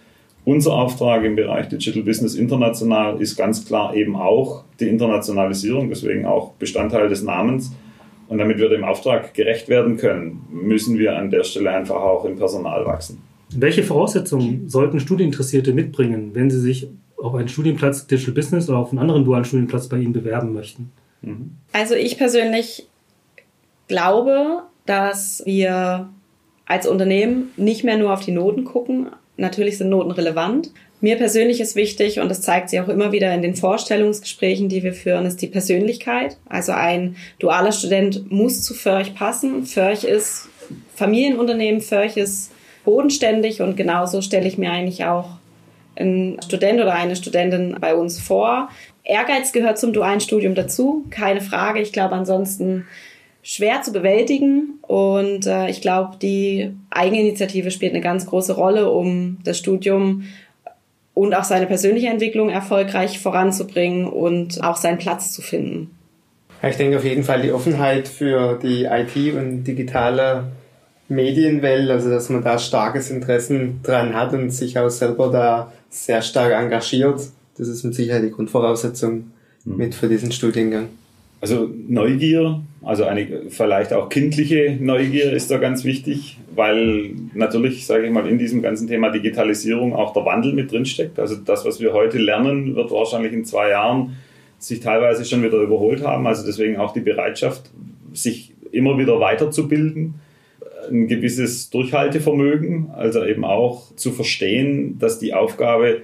unser 0.45 0.73
Auftrag 0.73 1.23
im 1.23 1.35
Bereich 1.35 1.67
Digital 1.67 2.03
Business 2.03 2.35
international 2.35 3.21
ist 3.21 3.35
ganz 3.35 3.65
klar 3.65 3.95
eben 3.95 4.15
auch 4.15 4.63
die 4.79 4.87
Internationalisierung, 4.87 5.89
deswegen 5.89 6.25
auch 6.25 6.53
Bestandteil 6.53 7.09
des 7.09 7.23
Namens. 7.23 7.73
Und 8.27 8.37
damit 8.37 8.57
wir 8.57 8.69
dem 8.69 8.83
Auftrag 8.83 9.33
gerecht 9.33 9.69
werden 9.69 9.97
können, 9.97 10.45
müssen 10.49 10.97
wir 10.97 11.15
an 11.15 11.29
der 11.29 11.43
Stelle 11.43 11.71
einfach 11.71 11.95
auch 11.95 12.25
im 12.25 12.37
Personal 12.37 12.85
wachsen. 12.85 13.21
Welche 13.55 13.83
Voraussetzungen 13.83 14.67
sollten 14.67 14.99
Studieninteressierte 14.99 15.73
mitbringen, 15.73 16.31
wenn 16.33 16.49
sie 16.49 16.59
sich 16.59 16.87
auf 17.17 17.35
einen 17.35 17.47
Studienplatz 17.47 18.07
Digital 18.07 18.33
Business 18.33 18.67
oder 18.69 18.79
auf 18.79 18.89
einen 18.89 18.99
anderen 18.99 19.25
dualen 19.25 19.45
Studienplatz 19.45 19.87
bei 19.87 19.97
Ihnen 19.97 20.13
bewerben 20.13 20.53
möchten? 20.53 20.91
Also 21.71 21.95
ich 21.95 22.17
persönlich 22.17 22.87
glaube, 23.87 24.63
dass 24.85 25.43
wir 25.45 26.09
als 26.65 26.87
Unternehmen 26.87 27.51
nicht 27.57 27.83
mehr 27.83 27.97
nur 27.97 28.13
auf 28.13 28.23
die 28.23 28.31
Noten 28.31 28.63
gucken. 28.63 29.07
Natürlich 29.37 29.77
sind 29.77 29.89
Noten 29.89 30.11
relevant. 30.11 30.71
Mir 31.01 31.17
persönlich 31.17 31.59
ist 31.59 31.75
wichtig, 31.75 32.19
und 32.19 32.29
das 32.29 32.41
zeigt 32.41 32.69
sich 32.69 32.79
auch 32.79 32.87
immer 32.87 33.11
wieder 33.11 33.33
in 33.33 33.41
den 33.41 33.55
Vorstellungsgesprächen, 33.55 34.69
die 34.69 34.81
wir 34.81 34.93
führen, 34.93 35.25
ist 35.25 35.41
die 35.41 35.47
Persönlichkeit. 35.47 36.37
Also 36.47 36.71
ein 36.71 37.17
dualer 37.39 37.73
Student 37.73 38.31
muss 38.31 38.63
zu 38.63 38.73
Förch 38.73 39.13
passen. 39.13 39.65
Förch 39.65 40.03
ist 40.03 40.47
Familienunternehmen, 40.95 41.81
Förch 41.81 42.17
ist 42.17 42.51
bodenständig 42.85 43.61
und 43.61 43.75
genauso 43.75 44.21
stelle 44.21 44.47
ich 44.47 44.57
mir 44.57 44.71
eigentlich 44.71 45.05
auch 45.05 45.31
einen 45.95 46.41
Student 46.41 46.79
oder 46.79 46.93
eine 46.93 47.15
Studentin 47.15 47.75
bei 47.79 47.95
uns 47.95 48.19
vor. 48.19 48.69
Ehrgeiz 49.03 49.51
gehört 49.51 49.77
zum 49.77 49.93
dualen 49.93 50.21
Studium 50.21 50.55
dazu, 50.55 51.05
keine 51.09 51.41
Frage. 51.41 51.81
Ich 51.81 51.91
glaube 51.93 52.15
ansonsten 52.15 52.87
schwer 53.45 53.83
zu 53.83 53.91
bewältigen 53.91 54.79
und 54.81 55.45
äh, 55.45 55.69
ich 55.69 55.79
glaube, 55.79 56.17
die 56.19 56.71
Eigeninitiative 56.89 57.69
spielt 57.69 57.93
eine 57.93 58.01
ganz 58.01 58.25
große 58.25 58.53
Rolle, 58.53 58.89
um 58.89 59.37
das 59.43 59.59
Studium 59.59 60.23
und 61.13 61.35
auch 61.35 61.43
seine 61.43 61.67
persönliche 61.67 62.07
Entwicklung 62.07 62.49
erfolgreich 62.49 63.19
voranzubringen 63.19 64.07
und 64.07 64.63
auch 64.63 64.77
seinen 64.77 64.97
Platz 64.97 65.31
zu 65.31 65.43
finden. 65.43 65.91
Ich 66.67 66.77
denke 66.77 66.97
auf 66.97 67.05
jeden 67.05 67.23
Fall 67.23 67.43
die 67.43 67.51
Offenheit 67.51 68.07
für 68.07 68.57
die 68.57 68.85
IT 68.85 69.35
und 69.35 69.63
digitale 69.63 70.45
Medienwelt, 71.07 71.91
also 71.91 72.09
dass 72.09 72.29
man 72.29 72.43
da 72.43 72.57
starkes 72.57 73.11
Interesse 73.11 73.73
dran 73.83 74.15
hat 74.15 74.33
und 74.33 74.49
sich 74.49 74.79
auch 74.79 74.89
selber 74.89 75.29
da 75.29 75.71
sehr 75.91 76.23
stark 76.23 76.51
engagiert. 76.51 77.21
Das 77.59 77.67
ist 77.67 77.83
mit 77.83 77.93
Sicherheit 77.93 78.23
die 78.23 78.31
Grundvoraussetzung 78.31 79.31
mhm. 79.65 79.77
mit 79.77 79.93
für 79.93 80.09
diesen 80.09 80.31
Studiengang. 80.31 80.87
Also 81.45 81.69
Neugier, 81.87 82.63
also 82.81 83.03
eine 83.03 83.27
vielleicht 83.49 83.93
auch 83.93 84.09
kindliche 84.09 84.79
Neugier 84.81 85.31
ist 85.31 85.51
da 85.51 85.59
ganz 85.59 85.83
wichtig, 85.83 86.39
weil 86.55 87.11
natürlich, 87.35 87.85
sage 87.85 88.07
ich 88.07 88.11
mal, 88.11 88.27
in 88.27 88.39
diesem 88.39 88.63
ganzen 88.63 88.87
Thema 88.87 89.11
Digitalisierung 89.11 89.93
auch 89.93 90.11
der 90.13 90.25
Wandel 90.25 90.53
mit 90.53 90.71
drinsteckt. 90.71 91.19
Also 91.19 91.35
das, 91.35 91.63
was 91.63 91.79
wir 91.79 91.93
heute 91.93 92.17
lernen, 92.17 92.75
wird 92.75 92.89
wahrscheinlich 92.89 93.31
in 93.31 93.45
zwei 93.45 93.69
Jahren 93.69 94.15
sich 94.57 94.79
teilweise 94.79 95.23
schon 95.23 95.43
wieder 95.43 95.59
überholt 95.59 96.03
haben. 96.03 96.25
Also 96.25 96.43
deswegen 96.47 96.77
auch 96.77 96.93
die 96.93 97.01
Bereitschaft, 97.01 97.69
sich 98.11 98.55
immer 98.71 98.97
wieder 98.97 99.19
weiterzubilden, 99.19 100.15
ein 100.89 101.07
gewisses 101.07 101.69
Durchhaltevermögen, 101.69 102.89
also 102.95 103.23
eben 103.23 103.45
auch 103.45 103.95
zu 103.95 104.11
verstehen, 104.13 104.97
dass 104.97 105.19
die 105.19 105.35
Aufgabe 105.35 106.01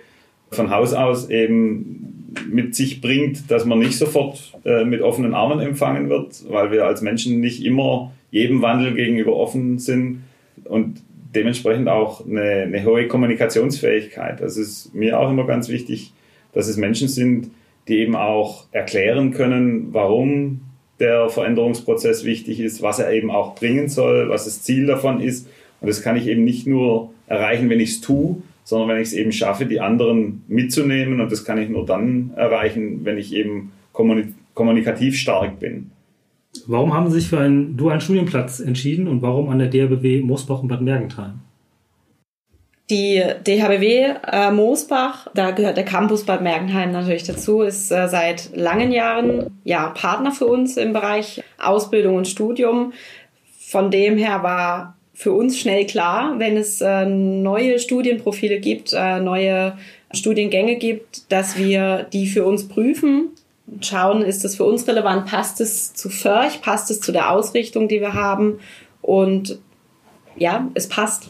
von 0.51 0.69
Haus 0.69 0.93
aus 0.93 1.31
eben 1.31 2.20
mit 2.49 2.75
sich 2.75 3.01
bringt, 3.01 3.51
dass 3.51 3.65
man 3.65 3.79
nicht 3.79 3.97
sofort 3.97 4.53
äh, 4.63 4.85
mit 4.85 5.01
offenen 5.01 5.33
Armen 5.33 5.59
empfangen 5.59 6.09
wird, 6.09 6.43
weil 6.49 6.71
wir 6.71 6.85
als 6.85 7.01
Menschen 7.01 7.39
nicht 7.39 7.63
immer 7.63 8.11
jedem 8.31 8.61
Wandel 8.61 8.93
gegenüber 8.93 9.35
offen 9.35 9.79
sind 9.79 10.23
und 10.63 11.01
dementsprechend 11.35 11.89
auch 11.89 12.25
eine, 12.25 12.41
eine 12.41 12.85
hohe 12.85 13.07
Kommunikationsfähigkeit. 13.07 14.41
Das 14.41 14.57
ist 14.57 14.93
mir 14.93 15.19
auch 15.19 15.29
immer 15.29 15.45
ganz 15.45 15.69
wichtig, 15.69 16.13
dass 16.53 16.67
es 16.67 16.77
Menschen 16.77 17.07
sind, 17.07 17.51
die 17.87 17.99
eben 17.99 18.15
auch 18.15 18.65
erklären 18.71 19.31
können, 19.31 19.89
warum 19.91 20.61
der 20.99 21.29
Veränderungsprozess 21.29 22.23
wichtig 22.23 22.59
ist, 22.59 22.81
was 22.81 22.99
er 22.99 23.11
eben 23.11 23.31
auch 23.31 23.55
bringen 23.55 23.89
soll, 23.89 24.29
was 24.29 24.45
das 24.45 24.61
Ziel 24.61 24.85
davon 24.85 25.19
ist. 25.19 25.47
Und 25.79 25.87
das 25.87 26.03
kann 26.03 26.15
ich 26.15 26.27
eben 26.27 26.43
nicht 26.43 26.67
nur 26.67 27.11
erreichen, 27.27 27.69
wenn 27.69 27.79
ich 27.79 27.89
es 27.89 28.01
tue, 28.01 28.41
sondern 28.63 28.89
wenn 28.89 29.01
ich 29.01 29.09
es 29.09 29.13
eben 29.13 29.31
schaffe, 29.31 29.65
die 29.65 29.79
anderen 29.79 30.43
mitzunehmen. 30.47 31.19
Und 31.19 31.31
das 31.31 31.45
kann 31.45 31.57
ich 31.57 31.69
nur 31.69 31.85
dann 31.85 32.31
erreichen, 32.35 33.03
wenn 33.03 33.17
ich 33.17 33.33
eben 33.33 33.71
kommunikativ 34.53 35.17
stark 35.17 35.59
bin. 35.59 35.91
Warum 36.67 36.93
haben 36.93 37.09
Sie 37.09 37.19
sich 37.19 37.29
für 37.29 37.39
einen 37.39 37.77
dualen 37.77 38.01
Studienplatz 38.01 38.59
entschieden 38.59 39.07
und 39.07 39.21
warum 39.21 39.49
an 39.49 39.59
der 39.59 39.69
DHBW 39.69 40.21
Moosbach 40.21 40.61
und 40.61 40.67
Bad 40.67 40.81
Mergentheim? 40.81 41.39
Die 42.89 43.23
DHBW 43.47 44.15
äh, 44.29 44.51
Moosbach, 44.51 45.27
da 45.33 45.51
gehört 45.51 45.77
der 45.77 45.85
Campus 45.85 46.25
Bad 46.25 46.41
Mergentheim 46.41 46.91
natürlich 46.91 47.23
dazu, 47.23 47.61
ist 47.61 47.89
äh, 47.89 48.09
seit 48.09 48.53
langen 48.53 48.91
Jahren 48.91 49.61
ja, 49.63 49.89
Partner 49.91 50.31
für 50.31 50.45
uns 50.45 50.75
im 50.75 50.91
Bereich 50.91 51.41
Ausbildung 51.57 52.17
und 52.17 52.27
Studium. 52.27 52.91
Von 53.57 53.91
dem 53.91 54.17
her 54.17 54.43
war 54.43 54.97
für 55.21 55.33
uns 55.33 55.59
schnell 55.59 55.85
klar, 55.85 56.39
wenn 56.39 56.57
es 56.57 56.81
äh, 56.81 57.05
neue 57.05 57.77
Studienprofile 57.77 58.59
gibt, 58.59 58.91
äh, 58.91 59.19
neue 59.19 59.77
Studiengänge 60.11 60.77
gibt, 60.77 61.31
dass 61.31 61.59
wir 61.59 62.07
die 62.11 62.25
für 62.25 62.43
uns 62.43 62.67
prüfen, 62.67 63.29
schauen, 63.81 64.23
ist 64.23 64.43
das 64.43 64.55
für 64.55 64.63
uns 64.63 64.87
relevant, 64.87 65.27
passt 65.27 65.61
es 65.61 65.93
zu 65.93 66.09
Förch, 66.09 66.63
passt 66.63 66.89
es 66.89 67.01
zu 67.01 67.11
der 67.11 67.29
Ausrichtung, 67.29 67.87
die 67.87 68.01
wir 68.01 68.15
haben 68.15 68.57
und 69.03 69.59
ja, 70.37 70.67
es 70.73 70.89
passt. 70.89 71.29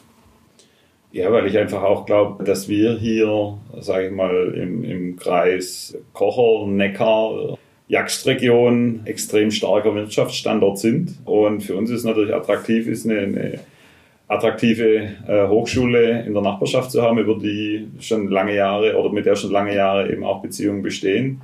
Ja, 1.12 1.29
weil 1.33 1.45
ich 1.48 1.57
einfach 1.57 1.83
auch 1.83 2.05
glaube, 2.05 2.45
dass 2.45 2.69
wir 2.69 2.98
hier, 2.98 3.57
sage 3.81 4.05
ich 4.07 4.13
mal, 4.13 4.53
im, 4.55 4.86
im 4.86 5.17
Kreis 5.17 5.98
Kocher, 6.13 6.65
Neckar, 6.65 7.57
Jagstregion 7.89 9.01
extrem 9.03 9.51
starker 9.51 9.93
Wirtschaftsstandort 9.93 10.79
sind. 10.79 11.17
Und 11.25 11.60
für 11.60 11.75
uns 11.75 11.89
ist 11.89 12.05
natürlich 12.05 12.33
attraktiv, 12.33 12.88
ist 12.88 13.05
eine, 13.05 13.19
eine 13.19 13.60
attraktive 14.31 15.09
äh, 15.27 15.47
Hochschule 15.47 16.23
in 16.25 16.33
der 16.33 16.41
Nachbarschaft 16.41 16.89
zu 16.89 17.01
haben, 17.01 17.19
über 17.19 17.38
die 17.38 17.88
schon 18.00 18.29
lange 18.29 18.55
Jahre 18.55 18.97
oder 18.97 19.11
mit 19.11 19.25
der 19.25 19.35
schon 19.35 19.51
lange 19.51 19.75
Jahre 19.75 20.11
eben 20.11 20.23
auch 20.23 20.41
Beziehungen 20.41 20.81
bestehen. 20.81 21.41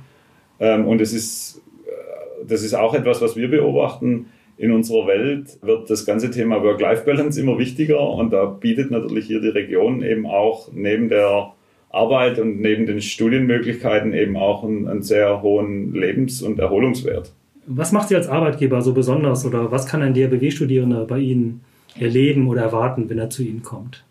Ähm, 0.58 0.86
und 0.86 1.00
es 1.00 1.12
ist, 1.12 1.60
äh, 1.86 2.46
das 2.46 2.62
ist 2.62 2.74
auch 2.74 2.94
etwas, 2.94 3.20
was 3.20 3.36
wir 3.36 3.50
beobachten. 3.50 4.26
In 4.56 4.72
unserer 4.72 5.06
Welt 5.06 5.58
wird 5.62 5.88
das 5.90 6.06
ganze 6.06 6.30
Thema 6.30 6.62
Work-Life-Balance 6.62 7.40
immer 7.40 7.58
wichtiger 7.58 8.00
und 8.00 8.32
da 8.32 8.46
bietet 8.46 8.90
natürlich 8.90 9.26
hier 9.26 9.40
die 9.40 9.48
Region 9.48 10.02
eben 10.02 10.26
auch 10.26 10.68
neben 10.72 11.08
der 11.10 11.52
Arbeit 11.90 12.38
und 12.38 12.60
neben 12.60 12.86
den 12.86 13.00
Studienmöglichkeiten 13.00 14.14
eben 14.14 14.36
auch 14.36 14.64
einen, 14.64 14.88
einen 14.88 15.02
sehr 15.02 15.42
hohen 15.42 15.92
Lebens- 15.92 16.42
und 16.42 16.58
Erholungswert. 16.58 17.32
Was 17.66 17.92
macht 17.92 18.08
Sie 18.08 18.16
als 18.16 18.28
Arbeitgeber 18.28 18.80
so 18.80 18.94
besonders 18.94 19.44
oder 19.44 19.70
was 19.70 19.86
kann 19.86 20.02
ein 20.02 20.14
DRBW-Studierender 20.14 21.04
bei 21.04 21.18
Ihnen 21.18 21.60
erleben 22.00 22.48
oder 22.48 22.62
erwarten, 22.62 23.08
wenn 23.08 23.18
er 23.18 23.30
zu 23.30 23.42
Ihnen 23.42 23.62
kommt? 23.62 24.04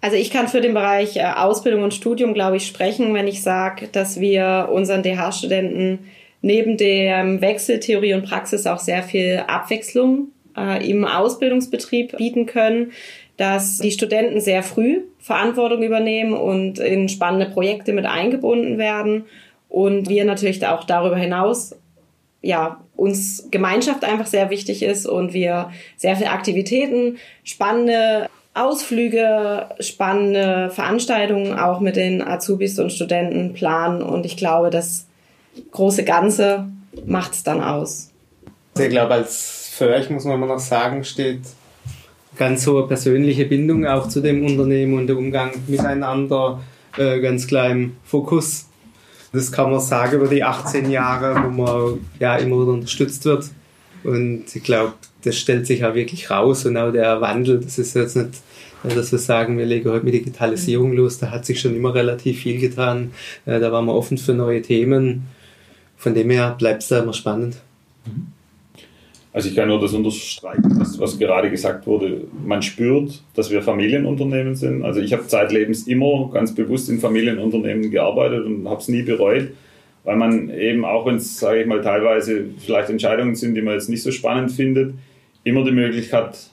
Also 0.00 0.16
ich 0.16 0.30
kann 0.30 0.48
für 0.48 0.60
den 0.60 0.74
Bereich 0.74 1.16
äh, 1.16 1.24
Ausbildung 1.24 1.82
und 1.82 1.94
Studium, 1.94 2.34
glaube 2.34 2.56
ich, 2.56 2.66
sprechen, 2.66 3.14
wenn 3.14 3.26
ich 3.26 3.42
sage, 3.42 3.88
dass 3.90 4.20
wir 4.20 4.68
unseren 4.72 5.02
DH-Studenten 5.02 6.00
neben 6.40 6.76
dem 6.76 7.40
Wechsel 7.40 7.80
Theorie 7.80 8.14
und 8.14 8.24
Praxis 8.24 8.66
auch 8.66 8.78
sehr 8.78 9.02
viel 9.02 9.42
Abwechslung 9.46 10.28
äh, 10.56 10.88
im 10.88 11.04
Ausbildungsbetrieb 11.04 12.16
bieten 12.16 12.46
können, 12.46 12.92
dass 13.36 13.78
die 13.78 13.90
Studenten 13.90 14.40
sehr 14.40 14.62
früh 14.62 15.02
Verantwortung 15.18 15.82
übernehmen 15.82 16.32
und 16.32 16.78
in 16.78 17.08
spannende 17.08 17.46
Projekte 17.46 17.92
mit 17.92 18.06
eingebunden 18.06 18.78
werden 18.78 19.24
und 19.68 20.08
wir 20.08 20.24
natürlich 20.24 20.64
auch 20.66 20.84
darüber 20.84 21.16
hinaus 21.16 21.76
ja, 22.42 22.80
uns 22.96 23.48
Gemeinschaft 23.50 24.04
einfach 24.04 24.26
sehr 24.26 24.50
wichtig 24.50 24.82
ist 24.82 25.06
und 25.06 25.32
wir 25.32 25.70
sehr 25.96 26.16
viele 26.16 26.30
Aktivitäten, 26.30 27.18
spannende 27.44 28.28
Ausflüge, 28.54 29.68
spannende 29.80 30.70
Veranstaltungen 30.70 31.58
auch 31.58 31.80
mit 31.80 31.96
den 31.96 32.22
Azubis 32.22 32.78
und 32.78 32.92
Studenten 32.92 33.54
planen 33.54 34.02
und 34.02 34.26
ich 34.26 34.36
glaube, 34.36 34.70
das 34.70 35.06
große 35.70 36.04
Ganze 36.04 36.68
macht 37.06 37.34
es 37.34 37.42
dann 37.42 37.62
aus. 37.62 38.10
Ich 38.78 38.88
glaube, 38.88 39.14
als 39.14 39.70
für 39.72 39.90
euch 39.90 40.10
muss 40.10 40.24
man 40.24 40.34
immer 40.34 40.46
noch 40.46 40.58
sagen, 40.58 41.04
steht 41.04 41.40
ganz 42.36 42.66
hohe 42.66 42.86
persönliche 42.86 43.44
Bindung 43.44 43.86
auch 43.86 44.08
zu 44.08 44.20
dem 44.20 44.44
Unternehmen 44.44 44.94
und 44.94 45.08
der 45.08 45.16
Umgang 45.16 45.50
miteinander 45.66 46.60
äh, 46.96 47.20
ganz 47.20 47.46
klar 47.46 47.70
im 47.70 47.96
Fokus 48.04 48.67
das 49.32 49.52
kann 49.52 49.70
man 49.70 49.80
sagen 49.80 50.16
über 50.16 50.28
die 50.28 50.42
18 50.42 50.90
Jahre, 50.90 51.42
wo 51.44 51.50
man 51.50 52.00
ja 52.18 52.36
immer 52.36 52.62
wieder 52.62 52.72
unterstützt 52.72 53.24
wird. 53.24 53.46
Und 54.04 54.44
ich 54.54 54.62
glaube, 54.62 54.94
das 55.22 55.36
stellt 55.36 55.66
sich 55.66 55.84
auch 55.84 55.94
wirklich 55.94 56.30
raus 56.30 56.64
und 56.64 56.76
auch 56.76 56.92
der 56.92 57.20
Wandel, 57.20 57.60
das 57.60 57.78
ist 57.78 57.94
jetzt 57.94 58.16
nicht, 58.16 58.40
dass 58.82 59.12
wir 59.12 59.18
sagen, 59.18 59.58
wir 59.58 59.66
legen 59.66 59.90
heute 59.90 60.04
mit 60.04 60.14
Digitalisierung 60.14 60.92
los, 60.92 61.18
da 61.18 61.30
hat 61.30 61.44
sich 61.44 61.60
schon 61.60 61.74
immer 61.74 61.94
relativ 61.94 62.40
viel 62.40 62.60
getan. 62.60 63.12
Äh, 63.44 63.58
da 63.58 63.72
waren 63.72 63.86
wir 63.86 63.94
offen 63.94 64.18
für 64.18 64.34
neue 64.34 64.62
Themen. 64.62 65.26
Von 65.96 66.14
dem 66.14 66.30
her 66.30 66.54
bleibt 66.56 66.82
es 66.82 66.88
da 66.88 67.00
immer 67.00 67.12
spannend. 67.12 67.56
Also 69.38 69.50
ich 69.50 69.54
kann 69.54 69.68
nur 69.68 69.80
das 69.80 69.94
unterstreichen, 69.94 70.64
was, 70.98 71.16
gerade 71.16 71.48
gesagt 71.48 71.86
wurde. 71.86 72.22
Man 72.44 72.60
spürt, 72.60 73.22
dass 73.36 73.52
wir 73.52 73.62
Familienunternehmen 73.62 74.56
sind. 74.56 74.84
Also 74.84 75.00
ich 75.00 75.12
habe 75.12 75.28
zeitlebens 75.28 75.86
immer 75.86 76.28
ganz 76.34 76.56
bewusst 76.56 76.88
in 76.88 76.98
Familienunternehmen 76.98 77.92
gearbeitet 77.92 78.44
und 78.44 78.68
habe 78.68 78.80
es 78.80 78.88
nie 78.88 79.02
bereut, 79.02 79.50
weil 80.02 80.16
man 80.16 80.50
eben 80.50 80.84
auch, 80.84 81.06
wenn 81.06 81.14
es, 81.14 81.38
sage 81.38 81.60
ich 81.60 81.68
mal, 81.68 81.80
teilweise 81.82 82.46
vielleicht 82.58 82.90
Entscheidungen 82.90 83.36
sind, 83.36 83.54
die 83.54 83.62
man 83.62 83.74
jetzt 83.74 83.88
nicht 83.88 84.02
so 84.02 84.10
spannend 84.10 84.50
findet, 84.50 84.94
immer 85.44 85.62
die 85.62 85.70
Möglichkeit, 85.70 86.50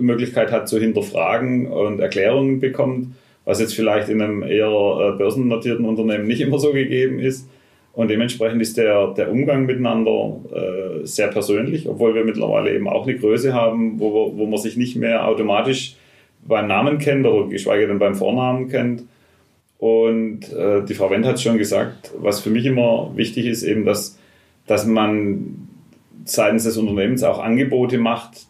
Möglichkeit 0.00 0.52
hat 0.52 0.70
zu 0.70 0.80
hinterfragen 0.80 1.66
und 1.66 2.00
Erklärungen 2.00 2.60
bekommt, 2.60 3.08
was 3.44 3.60
jetzt 3.60 3.74
vielleicht 3.74 4.08
in 4.08 4.22
einem 4.22 4.42
eher 4.42 4.68
äh, 4.70 5.18
börsennotierten 5.18 5.84
Unternehmen 5.84 6.26
nicht 6.26 6.40
immer 6.40 6.58
so 6.58 6.72
gegeben 6.72 7.18
ist. 7.18 7.46
Und 7.94 8.08
dementsprechend 8.08 8.62
ist 8.62 8.76
der, 8.78 9.08
der 9.08 9.30
Umgang 9.30 9.66
miteinander 9.66 10.40
äh, 10.52 11.06
sehr 11.06 11.28
persönlich, 11.28 11.86
obwohl 11.88 12.14
wir 12.14 12.24
mittlerweile 12.24 12.74
eben 12.74 12.88
auch 12.88 13.06
eine 13.06 13.16
Größe 13.16 13.52
haben, 13.52 14.00
wo, 14.00 14.32
wo 14.34 14.46
man 14.46 14.58
sich 14.58 14.76
nicht 14.76 14.96
mehr 14.96 15.28
automatisch 15.28 15.96
beim 16.46 16.68
Namen 16.68 16.98
kennt 16.98 17.26
oder 17.26 17.48
geschweige 17.48 17.86
denn 17.86 17.98
beim 17.98 18.14
Vornamen 18.14 18.68
kennt. 18.68 19.04
Und 19.78 20.52
äh, 20.52 20.84
die 20.84 20.94
Frau 20.94 21.10
Wendt 21.10 21.26
hat 21.26 21.40
schon 21.40 21.58
gesagt, 21.58 22.12
was 22.18 22.40
für 22.40 22.50
mich 22.50 22.64
immer 22.64 23.12
wichtig 23.14 23.46
ist, 23.46 23.62
eben, 23.62 23.84
dass, 23.84 24.18
dass 24.66 24.86
man 24.86 25.68
seitens 26.24 26.64
des 26.64 26.76
Unternehmens 26.76 27.22
auch 27.22 27.40
Angebote 27.40 27.98
macht, 27.98 28.46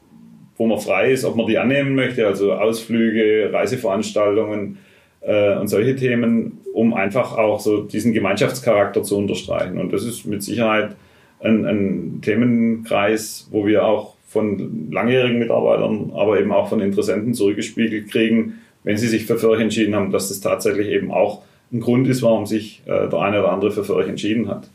wo 0.56 0.66
man 0.66 0.78
frei 0.78 1.11
ist, 1.11 1.25
ob 1.25 1.34
man 1.34 1.46
die 1.46 1.58
annehmen 1.58 1.94
möchte, 1.94 2.26
also 2.26 2.52
Ausflüge, 2.52 3.50
Reiseveranstaltungen 3.52 4.78
äh, 5.22 5.56
und 5.56 5.68
solche 5.68 5.96
Themen, 5.96 6.58
um 6.72 6.94
einfach 6.94 7.36
auch 7.36 7.60
so 7.60 7.82
diesen 7.82 8.12
Gemeinschaftscharakter 8.12 9.02
zu 9.02 9.16
unterstreichen. 9.16 9.78
Und 9.78 9.92
das 9.92 10.04
ist 10.04 10.26
mit 10.26 10.42
Sicherheit 10.42 10.96
ein, 11.40 11.64
ein 11.66 12.20
Themenkreis, 12.22 13.48
wo 13.50 13.66
wir 13.66 13.84
auch 13.84 14.14
von 14.26 14.90
langjährigen 14.90 15.38
Mitarbeitern, 15.38 16.12
aber 16.14 16.40
eben 16.40 16.52
auch 16.52 16.68
von 16.68 16.80
Interessenten 16.80 17.34
zurückgespiegelt 17.34 18.10
kriegen, 18.10 18.60
wenn 18.84 18.96
sie 18.96 19.08
sich 19.08 19.26
für 19.26 19.36
Förch 19.36 19.60
entschieden 19.60 19.94
haben, 19.94 20.10
dass 20.10 20.28
das 20.28 20.40
tatsächlich 20.40 20.88
eben 20.88 21.12
auch 21.12 21.42
ein 21.72 21.80
Grund 21.80 22.08
ist, 22.08 22.22
warum 22.22 22.46
sich 22.46 22.82
äh, 22.86 23.08
der 23.08 23.18
eine 23.20 23.40
oder 23.40 23.52
andere 23.52 23.70
für 23.70 23.84
Förch 23.84 24.08
entschieden 24.08 24.48
hat. 24.48 24.68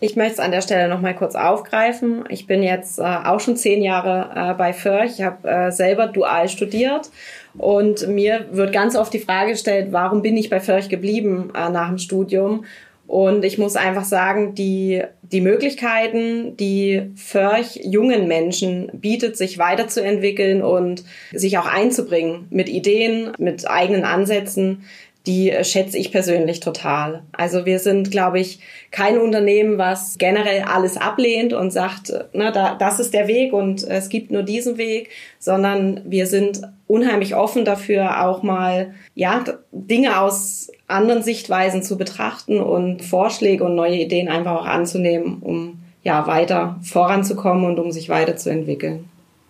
Ich 0.00 0.14
möchte 0.14 0.34
es 0.34 0.38
an 0.40 0.52
der 0.52 0.60
Stelle 0.60 0.88
noch 0.88 1.00
mal 1.00 1.14
kurz 1.14 1.34
aufgreifen. 1.34 2.24
Ich 2.28 2.46
bin 2.46 2.62
jetzt 2.62 3.00
äh, 3.00 3.02
auch 3.02 3.40
schon 3.40 3.56
zehn 3.56 3.82
Jahre 3.82 4.52
äh, 4.52 4.54
bei 4.54 4.72
Förch. 4.72 5.18
Ich 5.18 5.22
habe 5.22 5.48
äh, 5.48 5.72
selber 5.72 6.06
dual 6.06 6.48
studiert 6.48 7.10
und 7.56 8.06
mir 8.06 8.46
wird 8.52 8.72
ganz 8.72 8.94
oft 8.94 9.12
die 9.12 9.18
Frage 9.18 9.52
gestellt, 9.52 9.88
warum 9.90 10.22
bin 10.22 10.36
ich 10.36 10.50
bei 10.50 10.60
Förch 10.60 10.88
geblieben 10.88 11.52
äh, 11.52 11.68
nach 11.70 11.88
dem 11.88 11.98
Studium? 11.98 12.64
Und 13.08 13.42
ich 13.42 13.56
muss 13.56 13.74
einfach 13.74 14.04
sagen, 14.04 14.54
die, 14.54 15.02
die 15.22 15.40
Möglichkeiten, 15.40 16.58
die 16.58 17.10
Förch 17.16 17.80
jungen 17.82 18.28
Menschen 18.28 18.90
bietet, 18.92 19.36
sich 19.38 19.56
weiterzuentwickeln 19.56 20.62
und 20.62 21.04
sich 21.32 21.56
auch 21.56 21.64
einzubringen 21.64 22.46
mit 22.50 22.68
Ideen, 22.68 23.32
mit 23.38 23.68
eigenen 23.68 24.04
Ansätzen, 24.04 24.84
die 25.28 25.52
schätze 25.62 25.98
ich 25.98 26.10
persönlich 26.10 26.60
total. 26.60 27.22
Also 27.32 27.66
wir 27.66 27.80
sind, 27.80 28.10
glaube 28.10 28.40
ich, 28.40 28.60
kein 28.90 29.18
Unternehmen, 29.18 29.76
was 29.76 30.16
generell 30.16 30.62
alles 30.62 30.96
ablehnt 30.96 31.52
und 31.52 31.70
sagt, 31.70 32.12
na, 32.32 32.50
da, 32.50 32.74
das 32.74 32.98
ist 32.98 33.12
der 33.12 33.28
Weg 33.28 33.52
und 33.52 33.84
es 33.84 34.08
gibt 34.08 34.30
nur 34.30 34.42
diesen 34.42 34.78
Weg, 34.78 35.10
sondern 35.38 36.00
wir 36.06 36.26
sind 36.26 36.62
unheimlich 36.86 37.36
offen 37.36 37.66
dafür, 37.66 38.24
auch 38.24 38.42
mal 38.42 38.94
ja 39.14 39.44
Dinge 39.70 40.18
aus 40.18 40.72
anderen 40.86 41.22
Sichtweisen 41.22 41.82
zu 41.82 41.98
betrachten 41.98 42.58
und 42.58 43.04
Vorschläge 43.04 43.64
und 43.64 43.74
neue 43.74 43.96
Ideen 43.96 44.28
einfach 44.28 44.62
auch 44.62 44.66
anzunehmen, 44.66 45.42
um 45.42 45.78
ja 46.02 46.26
weiter 46.26 46.80
voranzukommen 46.82 47.66
und 47.66 47.78
um 47.78 47.92
sich 47.92 48.08
weiterzuentwickeln. 48.08 49.04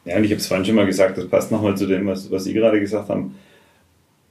Ja, 0.04 0.16
und 0.16 0.24
ich 0.24 0.32
habe 0.32 0.40
es 0.40 0.48
vorhin 0.48 0.66
schon 0.66 0.74
mal 0.74 0.86
gesagt, 0.86 1.18
das 1.18 1.28
passt 1.28 1.52
nochmal 1.52 1.76
zu 1.76 1.86
dem, 1.86 2.04
was, 2.08 2.28
was 2.32 2.42
Sie 2.42 2.52
gerade 2.52 2.80
gesagt 2.80 3.08
haben 3.08 3.36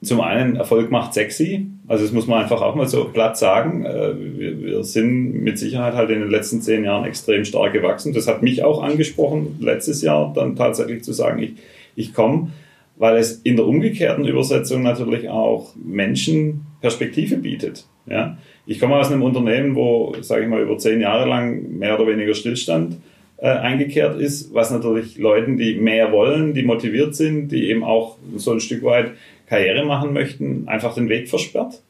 zum 0.01 0.22
einen, 0.22 0.56
Erfolg 0.56 0.92
macht 0.92 1.13
sexy. 1.13 1.68
Also 1.88 2.04
das 2.04 2.13
muss 2.13 2.27
man 2.27 2.44
einfach 2.44 2.62
auch 2.62 2.75
mal 2.75 2.88
so 2.88 3.06
platt 3.06 3.38
sagen. 3.38 3.84
Äh, 3.84 4.13
wir, 4.18 4.62
wir, 4.62 4.84
sind 4.84 5.42
mit 5.42 5.58
Sicherheit 5.58 5.96
halt 5.96 6.12
in 6.12 6.20
den 6.20 6.30
letzten 6.30 6.62
zehn 6.62 6.84
Jahren 6.84 7.06
extrem 7.06 7.46
stark 7.46 7.74
gewachsen. 7.74 8.13
Das 8.13 8.27
hat 8.27 8.44
mich 8.44 8.63
auch 8.63 8.84
angesprochen, 8.84 9.58
letztes 9.60 10.01
Jahr 10.01 10.32
dann 10.36 10.56
tatsächlich 10.56 11.04
zu 11.04 11.13
sagen, 11.13 11.42
ich, 11.42 11.54
ich 11.96 12.13
komme, 12.13 12.50
weil 12.98 13.18
es 13.18 13.34
in 13.42 13.56
der 13.56 13.66
umgekehrten 13.66 14.25
Übersetzung 14.25 14.83
natürlich 14.83 15.29
auch 15.29 15.74
Menschen 15.75 16.68
Perspektive 16.81 17.38
bietet. 17.38 17.86
Ja? 18.05 18.38
Ich 18.68 18.79
komme 18.79 18.98
aus 18.98 19.12
einem 19.12 19.24
Unternehmen, 19.24 19.75
wo, 19.75 20.14
sage 20.22 20.44
ich 20.44 20.50
mal, 20.50 20.62
über 20.62 20.77
zehn 20.77 21.01
Jahre 21.01 21.27
lang 21.27 21.77
mehr 21.77 22.00
oder 22.00 22.12
weniger 22.12 22.33
Stillstand 22.36 22.98
äh, 23.38 23.50
eingekehrt 23.50 24.20
ist, 24.20 24.53
was 24.53 24.72
natürlich 24.72 25.18
Leuten, 25.18 25.57
die 25.57 25.75
mehr 25.75 26.12
wollen, 26.12 26.53
die 26.53 26.64
motiviert 26.64 27.16
sind, 27.16 27.50
die 27.50 27.70
eben 27.70 27.83
auch 27.83 28.18
so 28.36 28.51
ein 28.51 28.60
Stück 28.60 28.83
weit 28.83 29.12
Karriere 29.48 29.86
machen 29.86 30.14
möchten, 30.14 30.68
einfach 30.68 30.94
den 30.94 31.10
Weg 31.10 31.29
versperrt 31.29 31.81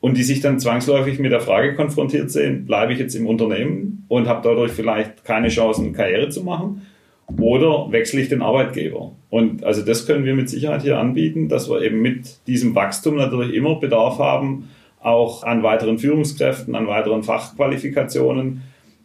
und 0.00 0.16
die 0.16 0.22
sich 0.22 0.40
dann 0.40 0.60
zwangsläufig 0.60 1.18
mit 1.18 1.32
der 1.32 1.40
Frage 1.40 1.74
konfrontiert 1.74 2.30
sehen, 2.30 2.66
bleibe 2.66 2.92
ich 2.92 2.98
jetzt 2.98 3.14
im 3.14 3.26
Unternehmen 3.26 4.04
und 4.08 4.28
habe 4.28 4.40
dadurch 4.42 4.72
vielleicht 4.72 5.24
keine 5.24 5.48
Chancen, 5.48 5.92
Karriere 5.92 6.28
zu 6.28 6.42
machen 6.42 6.82
oder 7.40 7.90
wechsle 7.90 8.20
ich 8.20 8.28
den 8.28 8.42
Arbeitgeber? 8.42 9.12
Und 9.30 9.64
also 9.64 9.82
das 9.82 10.06
können 10.06 10.24
wir 10.24 10.34
mit 10.34 10.48
Sicherheit 10.48 10.82
hier 10.82 10.98
anbieten, 10.98 11.48
dass 11.48 11.68
wir 11.70 11.80
eben 11.82 12.02
mit 12.02 12.46
diesem 12.46 12.74
Wachstum 12.74 13.16
natürlich 13.16 13.54
immer 13.54 13.76
Bedarf 13.76 14.18
haben, 14.18 14.68
auch 15.00 15.44
an 15.44 15.62
weiteren 15.62 15.98
Führungskräften, 15.98 16.74
an 16.74 16.86
weiteren 16.88 17.22
Fachqualifikationen 17.22 18.62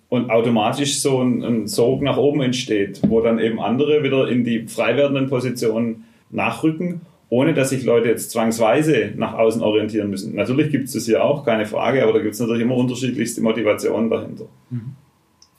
und 0.09 0.29
automatisch 0.29 0.99
so 0.99 1.21
ein, 1.21 1.43
ein 1.43 1.67
Sog 1.67 2.01
nach 2.01 2.17
oben 2.17 2.41
entsteht, 2.41 3.01
wo 3.07 3.21
dann 3.21 3.39
eben 3.39 3.59
andere 3.59 4.03
wieder 4.03 4.27
in 4.27 4.43
die 4.43 4.67
frei 4.67 4.97
werdenden 4.97 5.29
Positionen 5.29 6.05
nachrücken 6.31 7.01
ohne 7.31 7.53
dass 7.53 7.69
sich 7.69 7.85
Leute 7.85 8.09
jetzt 8.09 8.29
zwangsweise 8.29 9.13
nach 9.15 9.35
außen 9.35 9.61
orientieren 9.61 10.09
müssen. 10.09 10.35
Natürlich 10.35 10.69
gibt 10.69 10.89
es 10.89 10.93
das 10.93 11.05
hier 11.05 11.23
auch, 11.23 11.45
keine 11.45 11.65
Frage, 11.65 12.03
aber 12.03 12.11
da 12.11 12.19
gibt 12.19 12.33
es 12.33 12.41
natürlich 12.41 12.61
immer 12.61 12.75
unterschiedlichste 12.75 13.41
Motivationen 13.41 14.09
dahinter. 14.09 14.47
Mhm. 14.69 14.95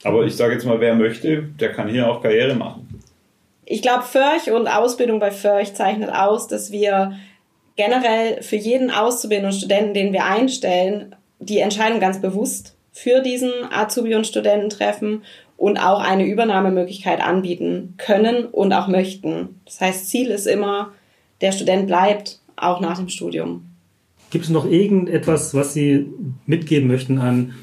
Aber 0.03 0.23
ich 0.23 0.35
sage 0.35 0.53
jetzt 0.53 0.65
mal, 0.65 0.79
wer 0.79 0.93
möchte, 0.93 1.41
der 1.59 1.71
kann 1.71 1.89
hier 1.89 2.07
auch 2.07 2.21
Karriere 2.21 2.53
machen. 2.53 3.01
Ich 3.65 3.81
glaube, 3.81 4.03
Förch 4.03 4.51
und 4.51 4.67
Ausbildung 4.67 5.19
bei 5.19 5.31
Förch 5.31 5.73
zeichnet 5.73 6.11
aus, 6.13 6.47
dass 6.47 6.71
wir 6.71 7.13
generell 7.75 8.43
für 8.43 8.57
jeden 8.57 8.91
Auszubildenden 8.91 9.51
und 9.51 9.57
Studenten, 9.57 9.93
den 9.95 10.13
wir 10.13 10.25
einstellen, 10.25 11.15
die 11.39 11.57
Entscheidung 11.57 11.99
ganz 11.99 12.21
bewusst 12.21 12.77
für 12.91 13.21
diesen 13.21 13.51
Azubi- 13.71 14.13
und 14.13 14.27
Studenten 14.27 14.69
treffen 14.69 15.23
und 15.57 15.79
auch 15.79 16.01
eine 16.01 16.27
Übernahmemöglichkeit 16.27 17.19
anbieten 17.19 17.95
können 17.97 18.45
und 18.45 18.73
auch 18.73 18.87
möchten. 18.87 19.59
Das 19.65 19.81
heißt, 19.81 20.07
Ziel 20.07 20.27
ist 20.27 20.45
immer, 20.45 20.91
der 21.43 21.51
Student 21.51 21.85
bleibt, 21.85 22.39
auch 22.55 22.79
nach 22.79 22.97
dem 22.97 23.09
Studium. 23.09 23.65
Gibt 24.31 24.45
es 24.45 24.49
noch 24.49 24.65
irgendetwas, 24.65 25.53
was 25.53 25.73
Sie 25.73 26.07
mitgeben 26.47 26.87
möchten 26.87 27.19
an, 27.19 27.53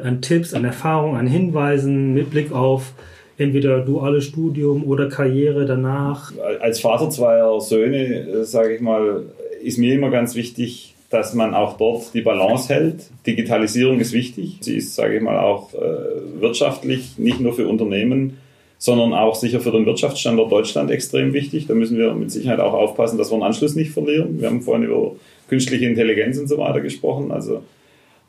an 0.00 0.22
Tipps, 0.22 0.54
an 0.54 0.64
Erfahrungen, 0.64 1.16
an 1.16 1.26
Hinweisen 1.26 2.14
mit 2.14 2.30
Blick 2.30 2.52
auf 2.52 2.92
entweder 3.38 3.80
duales 3.80 4.24
Studium 4.24 4.84
oder 4.84 5.08
Karriere 5.08 5.66
danach? 5.66 6.32
Als 6.60 6.78
Vater 6.80 7.10
zweier 7.10 7.60
Söhne, 7.60 8.28
äh, 8.28 8.44
sage 8.44 8.76
ich 8.76 8.80
mal, 8.80 9.24
ist 9.62 9.78
mir 9.78 9.94
immer 9.94 10.10
ganz 10.10 10.36
wichtig, 10.36 10.94
dass 11.10 11.34
man 11.34 11.54
auch 11.54 11.76
dort 11.76 12.12
die 12.14 12.20
Balance 12.20 12.72
hält. 12.72 13.10
Digitalisierung 13.26 13.98
ist 13.98 14.12
wichtig. 14.12 14.58
Sie 14.60 14.76
ist, 14.76 14.94
sage 14.94 15.16
ich 15.16 15.22
mal, 15.22 15.38
auch 15.38 15.72
äh, 15.74 16.40
wirtschaftlich, 16.40 17.18
nicht 17.18 17.40
nur 17.40 17.54
für 17.54 17.66
Unternehmen, 17.66 18.38
sondern 18.86 19.12
auch 19.14 19.34
sicher 19.34 19.58
für 19.58 19.72
den 19.72 19.84
Wirtschaftsstandort 19.84 20.52
Deutschland 20.52 20.92
extrem 20.92 21.32
wichtig. 21.32 21.66
Da 21.66 21.74
müssen 21.74 21.98
wir 21.98 22.14
mit 22.14 22.30
Sicherheit 22.30 22.60
auch 22.60 22.72
aufpassen, 22.72 23.18
dass 23.18 23.32
wir 23.32 23.36
den 23.36 23.42
Anschluss 23.42 23.74
nicht 23.74 23.90
verlieren. 23.90 24.40
Wir 24.40 24.48
haben 24.48 24.62
vorhin 24.62 24.84
über 24.84 25.16
künstliche 25.48 25.86
Intelligenz 25.86 26.38
und 26.38 26.46
so 26.46 26.58
weiter 26.58 26.80
gesprochen. 26.80 27.32
Also 27.32 27.64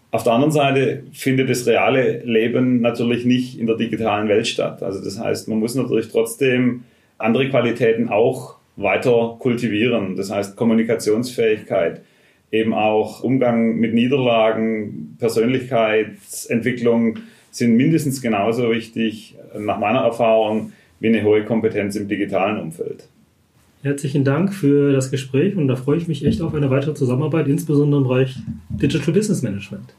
auf 0.10 0.24
der 0.24 0.34
anderen 0.34 0.52
Seite 0.52 1.04
findet 1.14 1.52
das 1.52 1.68
reale 1.68 2.24
Leben 2.24 2.82
natürlich 2.82 3.24
nicht 3.24 3.60
in 3.60 3.68
der 3.68 3.78
digitalen 3.78 4.30
Welt 4.30 4.48
statt. 4.48 4.82
Also 4.82 5.04
das 5.04 5.20
heißt, 5.20 5.48
man 5.48 5.60
muss 5.60 5.76
natürlich 5.76 6.10
trotzdem 6.10 6.86
andere 7.20 7.50
Qualitäten 7.50 8.10
auch 8.10 8.56
weiter 8.78 9.36
kultivieren. 9.38 10.16
Das 10.16 10.32
heißt 10.32 10.56
Kommunikationsfähigkeit, 10.56 12.02
eben 12.52 12.74
auch 12.74 13.24
Umgang 13.24 13.76
mit 13.76 13.94
Niederlagen, 13.94 15.18
Persönlichkeitsentwicklung, 15.20 17.20
sind 17.58 17.76
mindestens 17.76 18.22
genauso 18.22 18.70
wichtig, 18.72 19.36
nach 19.58 19.80
meiner 19.80 20.00
Erfahrung, 20.00 20.74
wie 21.00 21.08
eine 21.08 21.24
hohe 21.24 21.44
Kompetenz 21.44 21.96
im 21.96 22.08
digitalen 22.08 22.60
Umfeld. 22.60 23.08
Herzlichen 23.84 24.24
Dank 24.24 24.54
für 24.54 24.92
das 24.92 25.12
Gespräch 25.12 25.56
und 25.56 25.68
da 25.68 25.76
freue 25.76 25.98
ich 25.98 26.08
mich 26.08 26.26
echt 26.26 26.42
auf 26.42 26.54
eine 26.54 26.70
weitere 26.70 26.94
Zusammenarbeit, 26.94 27.48
insbesondere 27.48 28.02
im 28.02 28.08
Bereich 28.08 28.36
Digital 28.70 29.14
Business 29.14 29.42
Management. 29.42 29.94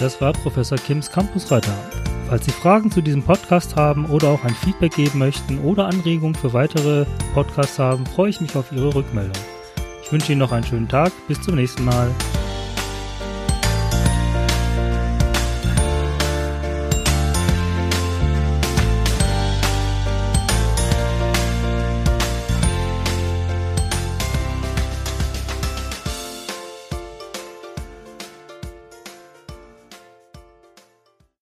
Das 0.00 0.20
war 0.20 0.32
Professor 0.32 0.78
Kims 0.78 1.10
Campusreiter. 1.10 1.76
Falls 2.28 2.44
Sie 2.44 2.52
Fragen 2.52 2.90
zu 2.90 3.00
diesem 3.00 3.22
Podcast 3.22 3.74
haben 3.76 4.04
oder 4.06 4.28
auch 4.28 4.44
ein 4.44 4.54
Feedback 4.54 4.94
geben 4.94 5.18
möchten 5.18 5.58
oder 5.60 5.86
Anregungen 5.86 6.34
für 6.34 6.52
weitere 6.52 7.06
Podcasts 7.32 7.78
haben, 7.78 8.04
freue 8.04 8.28
ich 8.28 8.40
mich 8.42 8.54
auf 8.54 8.70
Ihre 8.70 8.94
Rückmeldung. 8.94 9.42
Ich 10.02 10.12
wünsche 10.12 10.32
Ihnen 10.32 10.40
noch 10.40 10.52
einen 10.52 10.64
schönen 10.64 10.88
Tag. 10.88 11.10
Bis 11.26 11.40
zum 11.40 11.54
nächsten 11.54 11.86
Mal. 11.86 12.10